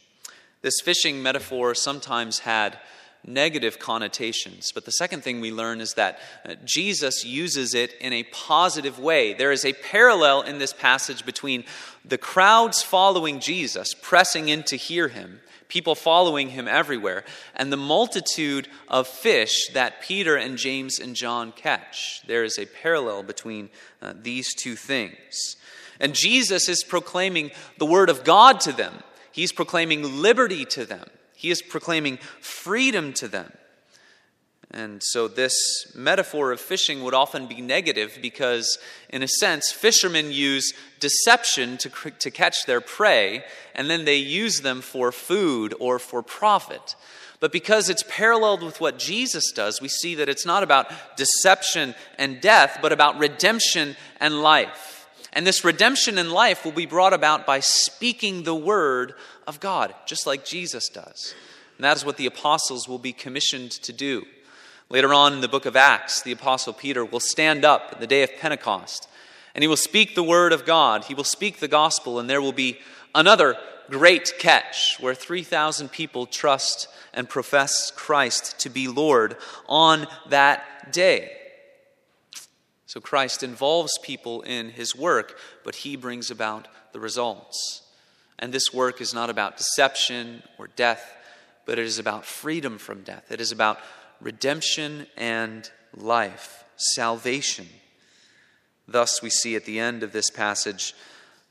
This 0.62 0.81
fishing 0.81 1.25
metaphor 1.25 1.75
sometimes 1.75 2.40
had 2.40 2.79
negative 3.26 3.78
connotations. 3.78 4.72
But 4.72 4.85
the 4.85 4.92
second 4.92 5.22
thing 5.22 5.40
we 5.40 5.52
learn 5.52 5.80
is 5.80 5.94
that 5.94 6.18
uh, 6.44 6.54
Jesus 6.64 7.24
uses 7.24 7.74
it 7.74 7.92
in 8.00 8.12
a 8.12 8.24
positive 8.24 8.98
way. 8.98 9.35
There 9.35 9.52
is 9.52 9.64
a 9.64 9.72
parallel 9.72 10.42
in 10.42 10.59
this 10.59 10.72
passage 10.72 11.24
between 11.24 11.64
the 12.04 12.18
crowds 12.18 12.83
following 12.83 13.40
Jesus, 13.40 13.94
pressing 13.94 14.48
in 14.48 14.62
to 14.64 14.76
hear 14.76 15.09
him, 15.09 15.40
people 15.68 15.94
following 15.94 16.50
him 16.50 16.66
everywhere, 16.66 17.24
and 17.54 17.72
the 17.72 17.76
multitude 17.76 18.68
of 18.88 19.06
fish 19.06 19.68
that 19.74 20.00
Peter 20.00 20.37
and 20.37 20.56
James 20.56 20.98
and 20.98 21.14
John 21.14 21.52
catch. 21.52 22.22
There 22.26 22.44
is 22.44 22.59
a 22.59 22.66
parallel 22.66 23.22
between 23.22 23.68
uh, 24.00 24.14
these 24.20 24.54
two 24.54 24.76
things. 24.76 25.56
And 26.00 26.14
Jesus 26.14 26.68
is 26.68 26.83
proclaiming 26.83 27.50
the 27.78 27.85
word 27.85 28.09
of 28.09 28.24
God 28.24 28.61
to 28.61 28.72
them. 28.72 28.94
He's 29.30 29.52
proclaiming 29.52 30.22
liberty 30.22 30.64
to 30.66 30.87
them. 30.87 31.06
He 31.40 31.50
is 31.50 31.62
proclaiming 31.62 32.18
freedom 32.42 33.14
to 33.14 33.26
them. 33.26 33.50
And 34.72 35.03
so, 35.03 35.26
this 35.26 35.90
metaphor 35.96 36.53
of 36.53 36.61
fishing 36.61 37.03
would 37.03 37.14
often 37.14 37.46
be 37.46 37.62
negative 37.62 38.18
because, 38.20 38.76
in 39.09 39.22
a 39.22 39.26
sense, 39.26 39.72
fishermen 39.72 40.33
use 40.33 40.74
deception 41.00 41.79
to, 41.79 41.88
to 42.18 42.31
catch 42.31 42.66
their 42.66 42.83
prey, 42.83 43.42
and 43.74 43.88
then 43.88 44.05
they 44.05 44.16
use 44.16 44.61
them 44.61 44.83
for 44.83 45.11
food 45.12 45.74
or 45.81 45.98
for 45.98 46.22
profit. 46.22 46.94
But 47.40 47.53
because 47.53 47.88
it's 47.88 48.05
paralleled 48.07 48.62
with 48.62 48.83
what 48.83 48.98
Jesus 48.98 49.50
does, 49.50 49.81
we 49.81 49.88
see 49.88 50.16
that 50.16 50.29
it's 50.29 50.44
not 50.44 50.62
about 50.62 51.16
deception 51.16 51.94
and 52.18 52.42
death, 52.42 52.81
but 52.83 52.92
about 52.92 53.18
redemption 53.18 53.96
and 54.20 54.42
life. 54.42 55.09
And 55.33 55.46
this 55.46 55.64
redemption 55.64 56.18
and 56.18 56.31
life 56.31 56.64
will 56.64 56.72
be 56.72 56.87
brought 56.87 57.14
about 57.14 57.46
by 57.46 57.61
speaking 57.61 58.42
the 58.42 58.55
word 58.55 59.14
of 59.51 59.61
God, 59.61 59.95
just 60.07 60.27
like 60.27 60.47
Jesus 60.47 60.89
does. 60.89 61.35
And 61.77 61.85
that 61.85 61.99
is 61.99 62.05
what 62.07 62.17
the 62.17 62.27
apostles 62.27 62.89
will 62.89 62.99
be 62.99 63.13
commissioned 63.13 63.71
to 63.73 63.93
do. 63.93 64.25
Later 64.89 65.13
on 65.13 65.35
in 65.35 65.43
the 65.43 65.49
book 65.49 65.67
of 65.67 65.77
Acts, 65.77 66.23
the 66.23 66.33
apostle 66.33 66.73
Peter 66.73 67.05
will 67.05 67.21
stand 67.21 67.65
up 67.65 67.93
in 67.93 68.01
the 68.01 68.07
day 68.07 68.23
of 68.23 68.35
Pentecost 68.39 69.07
and 69.55 69.63
he 69.63 69.69
will 69.69 69.77
speak 69.77 70.15
the 70.15 70.23
word 70.23 70.53
of 70.53 70.65
God. 70.65 71.05
He 71.05 71.15
will 71.15 71.25
speak 71.25 71.59
the 71.59 71.69
gospel, 71.69 72.19
and 72.19 72.29
there 72.29 72.43
will 72.43 72.53
be 72.53 72.79
another 73.15 73.57
great 73.89 74.33
catch 74.39 74.97
where 75.01 75.15
3,000 75.15 75.91
people 75.91 76.27
trust 76.27 76.89
and 77.13 77.29
profess 77.29 77.91
Christ 77.91 78.61
to 78.61 78.71
be 78.71 78.87
Lord 78.87 79.37
on 79.69 80.07
that 80.29 80.93
day. 80.93 81.33
So 82.87 83.01
Christ 83.01 83.43
involves 83.43 83.99
people 83.99 84.43
in 84.43 84.71
his 84.71 84.97
work, 84.97 85.37
but 85.65 85.77
he 85.77 85.97
brings 85.97 86.31
about 86.31 86.69
the 86.93 87.01
results. 87.01 87.83
And 88.40 88.53
this 88.53 88.72
work 88.72 89.03
is 89.03 89.12
not 89.12 89.31
about 89.31 89.59
deception 89.59 90.42
or 90.59 90.66
death, 90.66 91.14
but 91.66 91.79
it 91.79 91.85
is 91.85 91.98
about 91.98 92.24
freedom 92.24 92.79
from 92.79 93.03
death. 93.03 93.31
It 93.31 93.40
is 93.40 93.53
about 93.53 93.79
redemption 94.20 95.07
and 95.16 95.70
life, 95.94 96.64
salvation. 96.76 97.68
Thus, 98.88 99.22
we 99.22 99.29
see 99.29 99.55
at 99.57 99.66
the 99.66 99.79
end 99.79 100.03
of 100.03 100.12
this 100.12 100.31
passage 100.31 100.94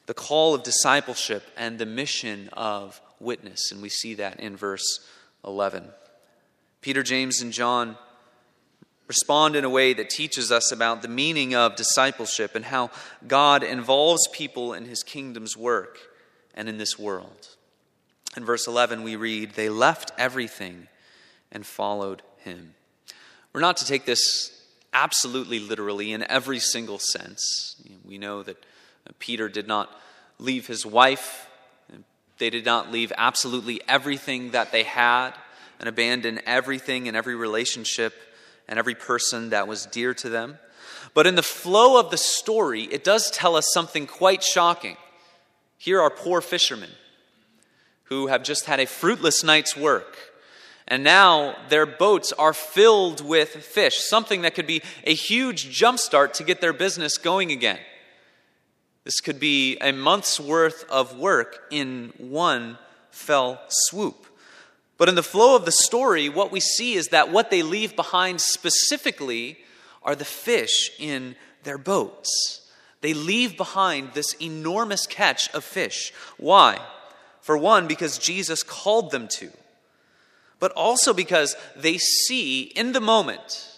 the 0.07 0.15
call 0.15 0.55
of 0.55 0.63
discipleship 0.63 1.43
and 1.55 1.77
the 1.77 1.85
mission 1.85 2.49
of 2.53 2.99
witness. 3.19 3.71
And 3.71 3.83
we 3.83 3.89
see 3.89 4.15
that 4.15 4.39
in 4.39 4.57
verse 4.57 5.07
11. 5.45 5.85
Peter, 6.81 7.03
James, 7.03 7.39
and 7.39 7.53
John 7.53 7.97
respond 9.07 9.55
in 9.55 9.63
a 9.63 9.69
way 9.69 9.93
that 9.93 10.09
teaches 10.09 10.51
us 10.51 10.71
about 10.71 11.03
the 11.03 11.07
meaning 11.07 11.53
of 11.53 11.75
discipleship 11.75 12.55
and 12.55 12.65
how 12.65 12.89
God 13.27 13.63
involves 13.63 14.27
people 14.29 14.73
in 14.73 14.85
his 14.85 15.03
kingdom's 15.03 15.55
work 15.55 15.99
and 16.53 16.69
in 16.69 16.77
this 16.77 16.97
world. 16.97 17.55
In 18.37 18.45
verse 18.45 18.67
11, 18.67 19.03
we 19.03 19.15
read, 19.15 19.53
They 19.53 19.69
left 19.69 20.11
everything 20.17 20.87
and 21.51 21.65
followed 21.65 22.21
him. 22.37 22.73
We're 23.53 23.61
not 23.61 23.77
to 23.77 23.85
take 23.85 24.05
this 24.05 24.55
absolutely 24.93 25.59
literally 25.59 26.11
in 26.13 26.29
every 26.29 26.59
single 26.59 26.99
sense. 26.99 27.75
We 28.05 28.17
know 28.17 28.43
that 28.43 28.63
Peter 29.17 29.49
did 29.49 29.67
not 29.67 29.89
leave 30.37 30.67
his 30.67 30.85
wife, 30.85 31.47
they 32.37 32.49
did 32.49 32.65
not 32.65 32.91
leave 32.91 33.11
absolutely 33.17 33.81
everything 33.87 34.51
that 34.51 34.71
they 34.71 34.83
had 34.83 35.31
and 35.79 35.89
abandon 35.89 36.39
everything 36.45 37.07
and 37.07 37.17
every 37.17 37.35
relationship 37.35 38.13
and 38.67 38.79
every 38.79 38.95
person 38.95 39.49
that 39.49 39.67
was 39.67 39.85
dear 39.87 40.13
to 40.13 40.29
them. 40.29 40.57
But 41.13 41.27
in 41.27 41.35
the 41.35 41.43
flow 41.43 41.99
of 41.99 42.11
the 42.11 42.17
story, 42.17 42.83
it 42.83 43.03
does 43.03 43.29
tell 43.31 43.55
us 43.55 43.65
something 43.73 44.07
quite 44.07 44.43
shocking. 44.43 44.95
Here 45.79 46.01
are 46.01 46.09
poor 46.09 46.41
fishermen 46.41 46.89
who 48.03 48.27
have 48.27 48.43
just 48.43 48.65
had 48.65 48.81
a 48.81 48.85
fruitless 48.85 49.45
night's 49.45 49.77
work. 49.77 50.17
And 50.89 51.05
now 51.05 51.55
their 51.69 51.85
boats 51.85 52.33
are 52.33 52.51
filled 52.51 53.25
with 53.25 53.49
fish, 53.49 53.97
something 53.97 54.41
that 54.41 54.55
could 54.55 54.67
be 54.67 54.81
a 55.05 55.13
huge 55.13 55.79
jumpstart 55.79 56.33
to 56.33 56.43
get 56.43 56.59
their 56.59 56.73
business 56.73 57.17
going 57.17 57.51
again. 57.51 57.79
This 59.05 59.21
could 59.21 59.39
be 59.39 59.77
a 59.79 59.93
month's 59.93 60.37
worth 60.37 60.83
of 60.89 61.17
work 61.17 61.59
in 61.71 62.11
one 62.17 62.77
fell 63.11 63.61
swoop. 63.69 64.25
But 64.97 65.07
in 65.07 65.15
the 65.15 65.23
flow 65.23 65.55
of 65.55 65.63
the 65.63 65.71
story, 65.71 66.27
what 66.27 66.51
we 66.51 66.59
see 66.59 66.95
is 66.95 67.07
that 67.07 67.31
what 67.31 67.51
they 67.51 67.63
leave 67.63 67.95
behind 67.95 68.41
specifically 68.41 69.59
are 70.03 70.15
the 70.15 70.25
fish 70.25 70.91
in 70.99 71.37
their 71.63 71.77
boats. 71.77 72.58
They 73.01 73.13
leave 73.13 73.57
behind 73.57 74.13
this 74.13 74.33
enormous 74.41 75.07
catch 75.07 75.49
of 75.53 75.63
fish. 75.63 76.11
Why? 76.37 76.79
For 77.41 77.57
one, 77.57 77.87
because 77.87 78.17
Jesus 78.17 78.63
called 78.63 79.11
them 79.11 79.27
to, 79.29 79.49
but 80.59 80.71
also 80.73 81.13
because 81.13 81.55
they 81.75 81.97
see 81.97 82.63
in 82.63 82.91
the 82.91 83.01
moment 83.01 83.69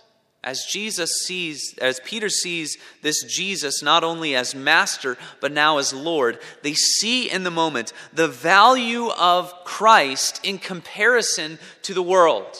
as 0.44 0.66
Jesus 0.66 1.12
sees, 1.26 1.78
as 1.78 2.00
Peter 2.04 2.28
sees 2.28 2.78
this 3.04 3.24
Jesus 3.24 3.84
not 3.84 4.04
only 4.04 4.36
as 4.36 4.56
master, 4.56 5.18
but 5.40 5.52
now 5.52 5.78
as 5.78 5.94
Lord, 5.94 6.40
they 6.64 6.74
see 6.74 7.30
in 7.30 7.44
the 7.44 7.52
moment 7.52 7.94
the 8.12 8.28
value 8.28 9.10
of 9.10 9.54
Christ 9.66 10.40
in 10.44 10.58
comparison 10.58 11.60
to 11.84 11.94
the 11.94 12.02
world. 12.02 12.58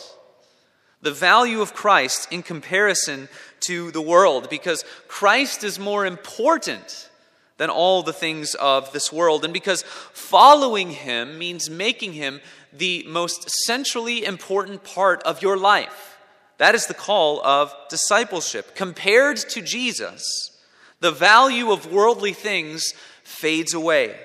The 1.02 1.12
value 1.12 1.62
of 1.62 1.74
Christ 1.74 2.32
in 2.32 2.44
comparison 2.44 3.28
to 3.62 3.92
the 3.92 4.02
world, 4.02 4.50
because 4.50 4.84
Christ 5.08 5.64
is 5.64 5.80
more 5.80 6.06
important 6.06 7.10
than 7.58 7.70
all 7.70 8.02
the 8.02 8.14
things 8.14 8.56
of 8.56 8.92
this 8.92 9.12
world, 9.12 9.46
and 9.46 9.54
because 9.54 9.84
following 9.84 10.90
him 10.90 11.38
means 11.38 11.70
making 11.70 12.14
him 12.14 12.42
the 12.74 13.06
most 13.08 13.50
centrally 13.66 14.26
important 14.26 14.84
part 14.84 15.22
of 15.24 15.42
your 15.42 15.58
life. 15.58 16.18
That 16.58 16.76
is 16.76 16.88
the 16.88 16.94
call 16.94 17.44
of 17.46 17.74
discipleship. 17.90 18.76
Compared 18.76 19.38
to 19.38 19.62
Jesus, 19.62 20.24
the 21.00 21.12
value 21.12 21.72
of 21.72 21.92
worldly 21.92 22.34
things 22.34 22.94
fades 23.24 23.74
away. 23.74 24.16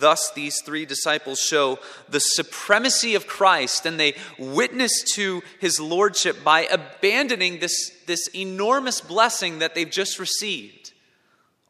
Thus, 0.00 0.32
these 0.34 0.62
three 0.62 0.86
disciples 0.86 1.38
show 1.38 1.78
the 2.08 2.20
supremacy 2.20 3.14
of 3.14 3.26
Christ 3.26 3.84
and 3.84 4.00
they 4.00 4.16
witness 4.38 5.02
to 5.14 5.42
his 5.60 5.78
lordship 5.78 6.42
by 6.42 6.62
abandoning 6.62 7.60
this, 7.60 7.92
this 8.06 8.26
enormous 8.34 9.00
blessing 9.00 9.58
that 9.58 9.74
they've 9.74 9.90
just 9.90 10.18
received. 10.18 10.92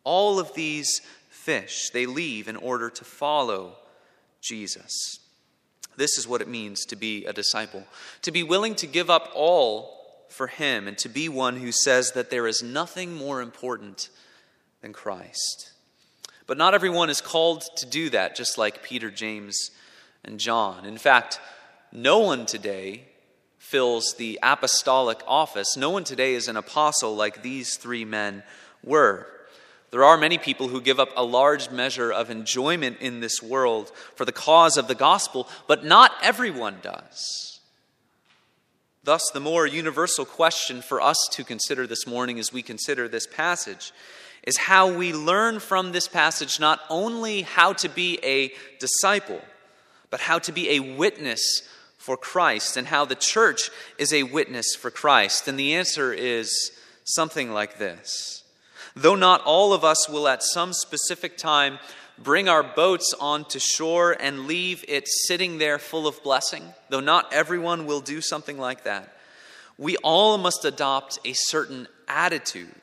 All 0.04 0.38
of 0.38 0.54
these 0.54 1.02
fish 1.28 1.90
they 1.90 2.06
leave 2.06 2.46
in 2.46 2.56
order 2.56 2.88
to 2.88 3.04
follow 3.04 3.74
Jesus. 4.40 5.18
This 5.96 6.16
is 6.16 6.28
what 6.28 6.40
it 6.40 6.48
means 6.48 6.84
to 6.86 6.96
be 6.96 7.26
a 7.26 7.32
disciple 7.32 7.84
to 8.22 8.30
be 8.30 8.42
willing 8.42 8.76
to 8.76 8.86
give 8.86 9.10
up 9.10 9.30
all 9.34 10.24
for 10.28 10.46
Him 10.46 10.86
and 10.86 10.96
to 10.98 11.08
be 11.08 11.28
one 11.28 11.56
who 11.56 11.72
says 11.72 12.12
that 12.12 12.30
there 12.30 12.46
is 12.46 12.62
nothing 12.62 13.12
more 13.12 13.42
important 13.42 14.08
than 14.80 14.92
Christ. 14.92 15.69
But 16.50 16.58
not 16.58 16.74
everyone 16.74 17.10
is 17.10 17.20
called 17.20 17.62
to 17.76 17.86
do 17.86 18.10
that, 18.10 18.34
just 18.34 18.58
like 18.58 18.82
Peter, 18.82 19.08
James, 19.08 19.70
and 20.24 20.40
John. 20.40 20.84
In 20.84 20.98
fact, 20.98 21.38
no 21.92 22.18
one 22.18 22.44
today 22.44 23.04
fills 23.58 24.14
the 24.14 24.36
apostolic 24.42 25.20
office. 25.28 25.76
No 25.76 25.90
one 25.90 26.02
today 26.02 26.34
is 26.34 26.48
an 26.48 26.56
apostle 26.56 27.14
like 27.14 27.42
these 27.44 27.76
three 27.76 28.04
men 28.04 28.42
were. 28.82 29.28
There 29.92 30.02
are 30.02 30.18
many 30.18 30.38
people 30.38 30.66
who 30.66 30.80
give 30.80 30.98
up 30.98 31.10
a 31.16 31.22
large 31.22 31.70
measure 31.70 32.12
of 32.12 32.30
enjoyment 32.30 32.98
in 32.98 33.20
this 33.20 33.40
world 33.40 33.92
for 34.16 34.24
the 34.24 34.32
cause 34.32 34.76
of 34.76 34.88
the 34.88 34.96
gospel, 34.96 35.46
but 35.68 35.84
not 35.84 36.10
everyone 36.20 36.78
does. 36.82 37.60
Thus, 39.04 39.22
the 39.32 39.38
more 39.38 39.68
universal 39.68 40.24
question 40.24 40.82
for 40.82 41.00
us 41.00 41.28
to 41.30 41.44
consider 41.44 41.86
this 41.86 42.08
morning 42.08 42.40
as 42.40 42.52
we 42.52 42.62
consider 42.62 43.06
this 43.06 43.28
passage 43.28 43.92
is 44.44 44.56
how 44.56 44.92
we 44.92 45.12
learn 45.12 45.60
from 45.60 45.92
this 45.92 46.08
passage 46.08 46.58
not 46.58 46.80
only 46.88 47.42
how 47.42 47.72
to 47.74 47.88
be 47.88 48.18
a 48.22 48.52
disciple, 48.78 49.40
but 50.10 50.20
how 50.20 50.38
to 50.40 50.52
be 50.52 50.70
a 50.70 50.80
witness 50.80 51.62
for 51.98 52.16
Christ 52.16 52.76
and 52.76 52.86
how 52.86 53.04
the 53.04 53.14
church 53.14 53.70
is 53.98 54.12
a 54.12 54.22
witness 54.22 54.74
for 54.74 54.90
Christ. 54.90 55.46
And 55.46 55.58
the 55.58 55.74
answer 55.74 56.12
is 56.12 56.72
something 57.04 57.52
like 57.52 57.78
this. 57.78 58.42
Though 58.96 59.14
not 59.14 59.42
all 59.44 59.72
of 59.72 59.84
us 59.84 60.08
will 60.08 60.26
at 60.26 60.42
some 60.42 60.72
specific 60.72 61.36
time 61.36 61.78
bring 62.18 62.48
our 62.48 62.62
boats 62.62 63.14
onto 63.20 63.58
shore 63.58 64.16
and 64.18 64.46
leave 64.46 64.84
it 64.88 65.06
sitting 65.06 65.58
there 65.58 65.78
full 65.78 66.06
of 66.06 66.22
blessing, 66.22 66.64
though 66.88 67.00
not 67.00 67.32
everyone 67.32 67.86
will 67.86 68.00
do 68.00 68.20
something 68.20 68.58
like 68.58 68.84
that, 68.84 69.16
we 69.78 69.96
all 69.98 70.36
must 70.36 70.64
adopt 70.64 71.18
a 71.24 71.32
certain 71.32 71.86
attitude 72.08 72.79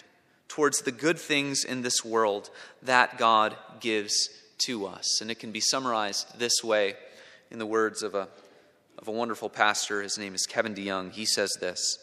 towards 0.47 0.81
the 0.81 0.91
good 0.91 1.19
things 1.19 1.63
in 1.63 1.81
this 1.81 2.03
world 2.03 2.49
that 2.83 3.17
God 3.17 3.55
gives 3.79 4.29
to 4.59 4.85
us. 4.87 5.21
And 5.21 5.29
it 5.29 5.39
can 5.39 5.51
be 5.51 5.59
summarized 5.59 6.39
this 6.39 6.63
way 6.63 6.95
in 7.51 7.59
the 7.59 7.65
words 7.65 8.03
of 8.03 8.15
a, 8.15 8.27
of 8.97 9.07
a 9.07 9.11
wonderful 9.11 9.49
pastor. 9.49 10.01
His 10.01 10.17
name 10.17 10.35
is 10.35 10.45
Kevin 10.45 10.75
DeYoung. 10.75 11.11
He 11.11 11.25
says 11.25 11.57
this 11.59 11.97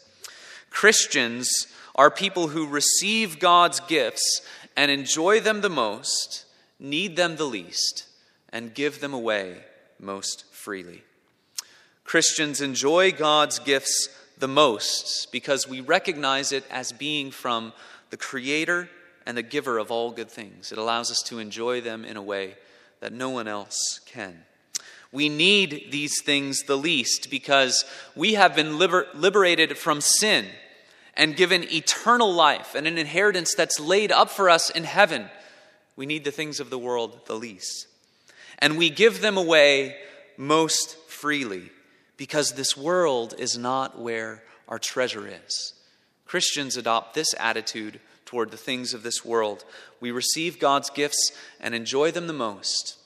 Christians 0.69 1.67
are 1.95 2.11
people 2.11 2.49
who 2.49 2.67
receive 2.67 3.39
God's 3.39 3.79
gifts 3.81 4.41
and 4.75 4.91
enjoy 4.91 5.39
them 5.39 5.61
the 5.61 5.69
most, 5.69 6.45
need 6.79 7.15
them 7.15 7.37
the 7.37 7.45
least, 7.45 8.07
and 8.49 8.73
give 8.73 8.99
them 8.99 9.13
away 9.13 9.57
most 9.99 10.45
freely. 10.53 11.03
Christians 12.03 12.61
enjoy 12.61 13.11
God's 13.11 13.59
gifts 13.59 14.09
the 14.37 14.47
most 14.47 15.31
because 15.31 15.67
we 15.67 15.79
recognize 15.79 16.51
it 16.51 16.65
as 16.69 16.91
being 16.91 17.31
from 17.31 17.73
the 18.09 18.17
Creator 18.17 18.89
and 19.25 19.37
the 19.37 19.43
giver 19.43 19.77
of 19.77 19.91
all 19.91 20.11
good 20.11 20.29
things. 20.29 20.71
It 20.71 20.77
allows 20.77 21.11
us 21.11 21.21
to 21.27 21.39
enjoy 21.39 21.81
them 21.81 22.05
in 22.05 22.17
a 22.17 22.21
way 22.21 22.55
that 22.99 23.13
no 23.13 23.29
one 23.29 23.47
else 23.47 23.99
can. 24.05 24.43
We 25.11 25.29
need 25.29 25.87
these 25.91 26.21
things 26.23 26.63
the 26.63 26.77
least 26.77 27.29
because 27.29 27.85
we 28.15 28.33
have 28.33 28.55
been 28.55 28.77
liber- 28.77 29.07
liberated 29.13 29.77
from 29.77 30.01
sin 30.01 30.45
and 31.15 31.35
given 31.35 31.63
eternal 31.71 32.33
life 32.33 32.75
and 32.75 32.85
an 32.85 32.97
inheritance 32.97 33.53
that's 33.55 33.79
laid 33.79 34.11
up 34.11 34.29
for 34.29 34.49
us 34.49 34.69
in 34.69 34.83
heaven, 34.83 35.29
we 35.95 36.05
need 36.05 36.25
the 36.25 36.31
things 36.31 36.59
of 36.59 36.69
the 36.69 36.77
world 36.77 37.21
the 37.25 37.35
least. 37.35 37.87
And 38.59 38.77
we 38.77 38.89
give 38.89 39.21
them 39.21 39.37
away 39.37 39.95
most 40.37 40.97
freely 41.07 41.71
because 42.17 42.51
this 42.51 42.75
world 42.75 43.33
is 43.37 43.57
not 43.57 43.99
where 43.99 44.43
our 44.67 44.79
treasure 44.79 45.27
is. 45.27 45.73
Christians 46.25 46.75
adopt 46.77 47.13
this 47.13 47.33
attitude 47.39 47.99
toward 48.25 48.51
the 48.51 48.57
things 48.57 48.93
of 48.93 49.03
this 49.03 49.23
world. 49.23 49.63
We 49.99 50.11
receive 50.11 50.59
God's 50.59 50.89
gifts 50.89 51.31
and 51.59 51.73
enjoy 51.73 52.11
them 52.11 52.27
the 52.27 52.33
most. 52.33 52.97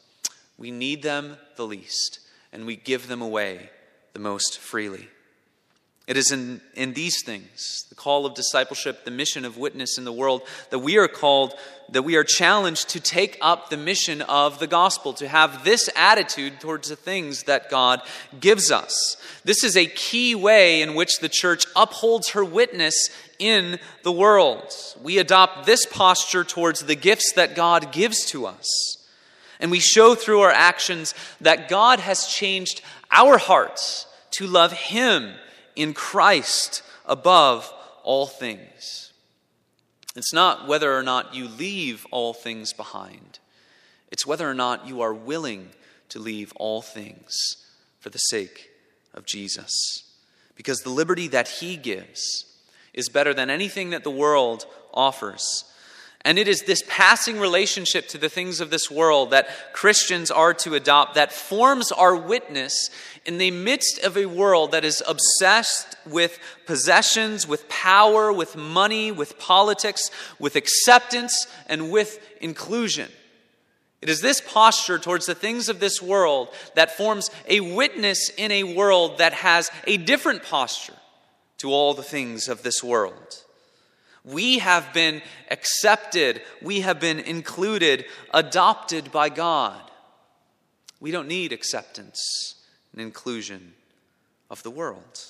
We 0.57 0.71
need 0.71 1.03
them 1.03 1.37
the 1.55 1.65
least, 1.65 2.19
and 2.51 2.65
we 2.65 2.75
give 2.75 3.07
them 3.07 3.21
away 3.21 3.69
the 4.13 4.19
most 4.19 4.57
freely. 4.57 5.07
It 6.09 6.17
is 6.17 6.31
in, 6.31 6.59
in 6.73 6.93
these 6.93 7.21
things, 7.23 7.85
the 7.89 7.93
call 7.93 8.25
of 8.25 8.33
discipleship, 8.33 9.05
the 9.05 9.11
mission 9.11 9.45
of 9.45 9.59
witness 9.59 9.99
in 9.99 10.05
the 10.05 10.11
world, 10.11 10.41
that 10.71 10.79
we 10.79 10.97
are 10.97 11.07
called, 11.07 11.53
that 11.89 12.01
we 12.01 12.15
are 12.15 12.23
challenged 12.23 12.89
to 12.89 12.99
take 12.99 13.37
up 13.41 13.69
the 13.69 13.77
mission 13.77 14.23
of 14.23 14.57
the 14.57 14.65
gospel, 14.65 15.13
to 15.13 15.27
have 15.27 15.63
this 15.63 15.87
attitude 15.95 16.59
towards 16.59 16.89
the 16.89 16.95
things 16.95 17.43
that 17.43 17.69
God 17.69 18.01
gives 18.39 18.71
us. 18.71 19.17
This 19.43 19.63
is 19.63 19.77
a 19.77 19.85
key 19.85 20.33
way 20.33 20.81
in 20.81 20.95
which 20.95 21.19
the 21.19 21.29
church 21.29 21.67
upholds 21.75 22.29
her 22.29 22.43
witness 22.43 23.11
in 23.37 23.77
the 24.01 24.11
world. 24.11 24.73
We 25.03 25.19
adopt 25.19 25.67
this 25.67 25.85
posture 25.85 26.43
towards 26.43 26.85
the 26.85 26.95
gifts 26.95 27.33
that 27.33 27.55
God 27.55 27.91
gives 27.91 28.25
to 28.31 28.47
us. 28.47 28.97
And 29.59 29.69
we 29.69 29.79
show 29.79 30.15
through 30.15 30.39
our 30.39 30.49
actions 30.49 31.13
that 31.39 31.69
God 31.69 31.99
has 31.99 32.25
changed 32.25 32.81
our 33.11 33.37
hearts 33.37 34.07
to 34.31 34.47
love 34.47 34.71
Him 34.71 35.35
in 35.79 35.93
Christ 35.93 36.83
above 37.05 37.73
all 38.03 38.27
things. 38.27 39.13
It's 40.13 40.33
not 40.33 40.67
whether 40.67 40.93
or 40.93 41.03
not 41.03 41.33
you 41.33 41.47
leave 41.47 42.05
all 42.11 42.33
things 42.33 42.73
behind, 42.73 43.39
it's 44.11 44.27
whether 44.27 44.49
or 44.49 44.53
not 44.53 44.85
you 44.87 44.99
are 45.01 45.13
willing 45.13 45.69
to 46.09 46.19
leave 46.19 46.51
all 46.57 46.81
things 46.81 47.33
for 47.99 48.09
the 48.09 48.17
sake 48.17 48.69
of 49.13 49.25
Jesus. 49.25 49.71
Because 50.55 50.79
the 50.79 50.89
liberty 50.89 51.29
that 51.29 51.47
He 51.47 51.77
gives 51.77 52.45
is 52.93 53.07
better 53.07 53.33
than 53.33 53.49
anything 53.49 53.91
that 53.91 54.03
the 54.03 54.11
world 54.11 54.65
offers. 54.93 55.63
And 56.25 56.37
it 56.37 56.49
is 56.49 56.63
this 56.63 56.83
passing 56.87 57.39
relationship 57.39 58.09
to 58.09 58.17
the 58.17 58.27
things 58.27 58.59
of 58.59 58.69
this 58.69 58.91
world 58.91 59.31
that 59.31 59.73
Christians 59.73 60.29
are 60.29 60.53
to 60.55 60.75
adopt 60.75 61.15
that 61.15 61.31
forms 61.31 61.93
our 61.93 62.13
witness 62.15 62.89
in 63.25 63.37
the 63.37 63.51
midst 63.51 63.99
of 63.99 64.17
a 64.17 64.25
world 64.25 64.71
that 64.71 64.83
is 64.83 65.01
obsessed 65.07 65.95
with 66.05 66.37
possessions, 66.65 67.47
with 67.47 67.69
power, 67.69 68.33
with 68.33 68.57
money, 68.57 69.13
with 69.13 69.39
politics, 69.39 70.11
with 70.39 70.57
acceptance, 70.57 71.47
and 71.67 71.89
with 71.89 72.19
inclusion. 72.41 73.09
It 74.01 74.09
is 74.09 74.19
this 74.19 74.41
posture 74.41 74.99
towards 74.99 75.25
the 75.25 75.35
things 75.35 75.69
of 75.69 75.79
this 75.79 76.01
world 76.01 76.49
that 76.75 76.97
forms 76.97 77.29
a 77.47 77.59
witness 77.59 78.29
in 78.29 78.51
a 78.51 78.63
world 78.63 79.19
that 79.19 79.33
has 79.33 79.71
a 79.85 79.97
different 79.97 80.43
posture 80.43 80.93
to 81.59 81.71
all 81.71 81.93
the 81.93 82.03
things 82.03 82.49
of 82.49 82.63
this 82.63 82.83
world. 82.83 83.43
We 84.23 84.59
have 84.59 84.93
been 84.93 85.21
accepted, 85.49 86.41
we 86.61 86.81
have 86.81 86.99
been 86.99 87.19
included, 87.19 88.05
adopted 88.33 89.11
by 89.11 89.29
God. 89.29 89.81
We 90.99 91.11
don't 91.11 91.27
need 91.27 91.53
acceptance 91.53 92.55
and 92.91 93.01
inclusion 93.01 93.73
of 94.49 94.61
the 94.63 94.71
world. 94.71 95.25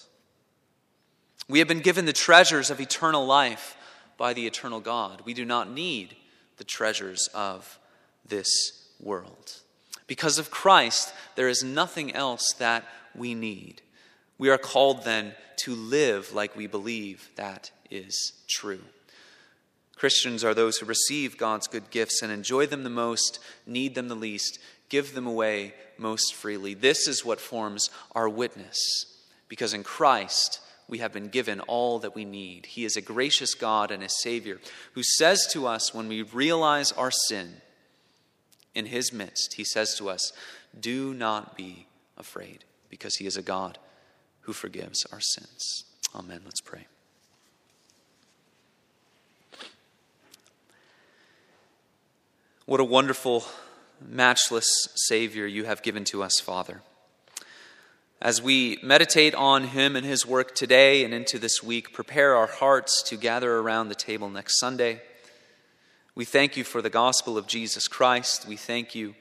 We 1.47 1.59
have 1.59 1.67
been 1.67 1.79
given 1.79 2.05
the 2.05 2.13
treasures 2.13 2.69
of 2.69 2.79
eternal 2.79 3.25
life 3.25 3.75
by 4.17 4.33
the 4.33 4.47
eternal 4.47 4.79
God. 4.79 5.21
We 5.25 5.33
do 5.33 5.45
not 5.45 5.71
need 5.71 6.15
the 6.57 6.63
treasures 6.63 7.29
of 7.33 7.79
this 8.27 8.47
world. 8.99 9.53
Because 10.07 10.39
of 10.39 10.51
Christ, 10.51 11.13
there 11.35 11.47
is 11.47 11.63
nothing 11.63 12.13
else 12.15 12.53
that 12.59 12.83
we 13.15 13.33
need. 13.33 13.81
We 14.37 14.49
are 14.49 14.57
called 14.57 15.03
then 15.03 15.33
to 15.57 15.75
live 15.75 16.33
like 16.33 16.55
we 16.55 16.67
believe 16.67 17.29
that 17.35 17.71
is 17.89 18.33
true. 18.49 18.81
Christians 19.95 20.43
are 20.43 20.53
those 20.53 20.77
who 20.77 20.85
receive 20.85 21.37
God's 21.37 21.67
good 21.67 21.89
gifts 21.89 22.21
and 22.21 22.31
enjoy 22.31 22.65
them 22.65 22.83
the 22.83 22.89
most, 22.89 23.39
need 23.65 23.95
them 23.95 24.07
the 24.07 24.15
least, 24.15 24.59
give 24.87 25.13
them 25.13 25.27
away 25.27 25.73
most 25.97 26.33
freely. 26.33 26.73
This 26.73 27.07
is 27.07 27.25
what 27.25 27.41
forms 27.41 27.89
our 28.13 28.29
witness, 28.29 28.77
because 29.49 29.73
in 29.73 29.83
Christ 29.83 30.61
we 30.87 30.99
have 30.99 31.13
been 31.13 31.27
given 31.27 31.59
all 31.61 31.99
that 31.99 32.15
we 32.15 32.25
need. 32.25 32.65
He 32.65 32.85
is 32.85 32.95
a 32.95 33.01
gracious 33.01 33.53
God 33.53 33.91
and 33.91 34.01
a 34.01 34.09
Savior 34.09 34.59
who 34.93 35.03
says 35.03 35.45
to 35.51 35.67
us 35.67 35.93
when 35.93 36.07
we 36.07 36.21
realize 36.23 36.91
our 36.93 37.11
sin 37.11 37.57
in 38.73 38.85
His 38.85 39.11
midst, 39.11 39.55
He 39.55 39.63
says 39.63 39.95
to 39.95 40.09
us, 40.09 40.31
Do 40.79 41.13
not 41.13 41.57
be 41.57 41.87
afraid, 42.17 42.63
because 42.89 43.15
He 43.15 43.25
is 43.25 43.37
a 43.37 43.41
God 43.41 43.77
who 44.41 44.53
forgives 44.53 45.05
our 45.11 45.19
sins. 45.19 45.85
Amen. 46.15 46.41
Let's 46.45 46.61
pray. 46.61 46.87
What 52.69 52.79
a 52.79 52.83
wonderful, 52.83 53.45
matchless 53.99 54.69
Savior 54.93 55.47
you 55.47 55.63
have 55.63 55.81
given 55.81 56.03
to 56.03 56.21
us, 56.21 56.39
Father. 56.39 56.83
As 58.21 58.43
we 58.43 58.77
meditate 58.83 59.33
on 59.33 59.63
Him 59.63 59.95
and 59.95 60.05
His 60.05 60.23
work 60.23 60.53
today 60.53 61.03
and 61.03 61.11
into 61.11 61.39
this 61.39 61.63
week, 61.63 61.93
prepare 61.93 62.35
our 62.35 62.45
hearts 62.45 63.01
to 63.07 63.17
gather 63.17 63.57
around 63.57 63.89
the 63.89 63.95
table 63.95 64.29
next 64.29 64.59
Sunday. 64.59 65.01
We 66.13 66.25
thank 66.25 66.57
you 66.57 66.63
for 66.63 66.79
the 66.79 66.91
gospel 66.91 67.39
of 67.39 67.47
Jesus 67.47 67.87
Christ. 67.87 68.47
We 68.47 68.55
thank 68.55 68.93
you 68.93 69.15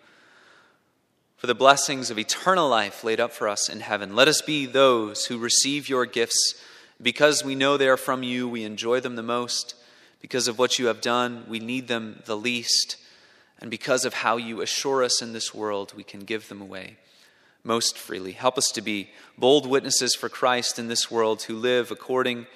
for 1.39 1.47
the 1.47 1.55
blessings 1.55 2.11
of 2.11 2.19
eternal 2.19 2.69
life 2.69 3.03
laid 3.03 3.19
up 3.19 3.33
for 3.33 3.49
us 3.49 3.71
in 3.71 3.81
heaven. 3.81 4.15
Let 4.15 4.29
us 4.29 4.43
be 4.43 4.67
those 4.67 5.25
who 5.25 5.39
receive 5.39 5.89
your 5.89 6.05
gifts 6.05 6.63
because 7.01 7.43
we 7.43 7.55
know 7.55 7.79
they 7.79 7.89
are 7.89 7.97
from 7.97 8.23
you. 8.23 8.47
We 8.47 8.65
enjoy 8.65 9.01
them 9.01 9.17
the 9.17 9.23
most. 9.23 9.75
Because 10.21 10.49
of 10.49 10.59
what 10.59 10.79
you 10.79 10.89
have 10.89 11.01
done, 11.01 11.47
we 11.49 11.61
need 11.61 11.89
them 11.89 12.23
the 12.27 12.37
least. 12.37 12.99
And 13.61 13.71
because 13.71 14.05
of 14.05 14.15
how 14.15 14.37
you 14.37 14.61
assure 14.61 15.03
us 15.03 15.21
in 15.21 15.33
this 15.33 15.53
world, 15.53 15.93
we 15.97 16.05
can 16.05 16.21
give 16.21 16.49
them 16.49 16.61
away 16.61 16.97
most 17.65 17.99
freely. 17.99 18.33
Help 18.33 18.57
us 18.57 18.71
to 18.75 18.81
be 18.81 19.11
bold 19.37 19.67
witnesses 19.67 20.15
for 20.15 20.29
Christ 20.29 20.79
in 20.79 20.89
this 20.89 21.11
world 21.11 21.43
who 21.43 21.57
live 21.57 21.91
according 21.91 22.47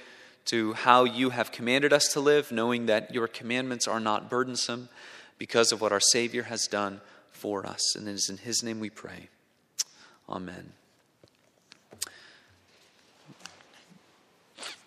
to 0.46 0.72
how 0.72 1.04
you 1.04 1.30
have 1.30 1.52
commanded 1.52 1.92
us 1.92 2.08
to 2.12 2.20
live, 2.20 2.50
knowing 2.50 2.86
that 2.86 3.14
your 3.14 3.28
commandments 3.28 3.86
are 3.86 4.00
not 4.00 4.30
burdensome 4.30 4.88
because 5.38 5.72
of 5.72 5.80
what 5.80 5.92
our 5.92 6.00
Savior 6.00 6.44
has 6.44 6.66
done 6.66 7.00
for 7.30 7.66
us. 7.66 7.94
And 7.96 8.08
it 8.08 8.12
is 8.12 8.28
in 8.28 8.38
His 8.38 8.62
name 8.62 8.80
we 8.80 8.90
pray. 8.90 9.28
Amen. 10.28 10.72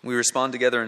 We 0.02 0.14
respond 0.14 0.52
together 0.52 0.82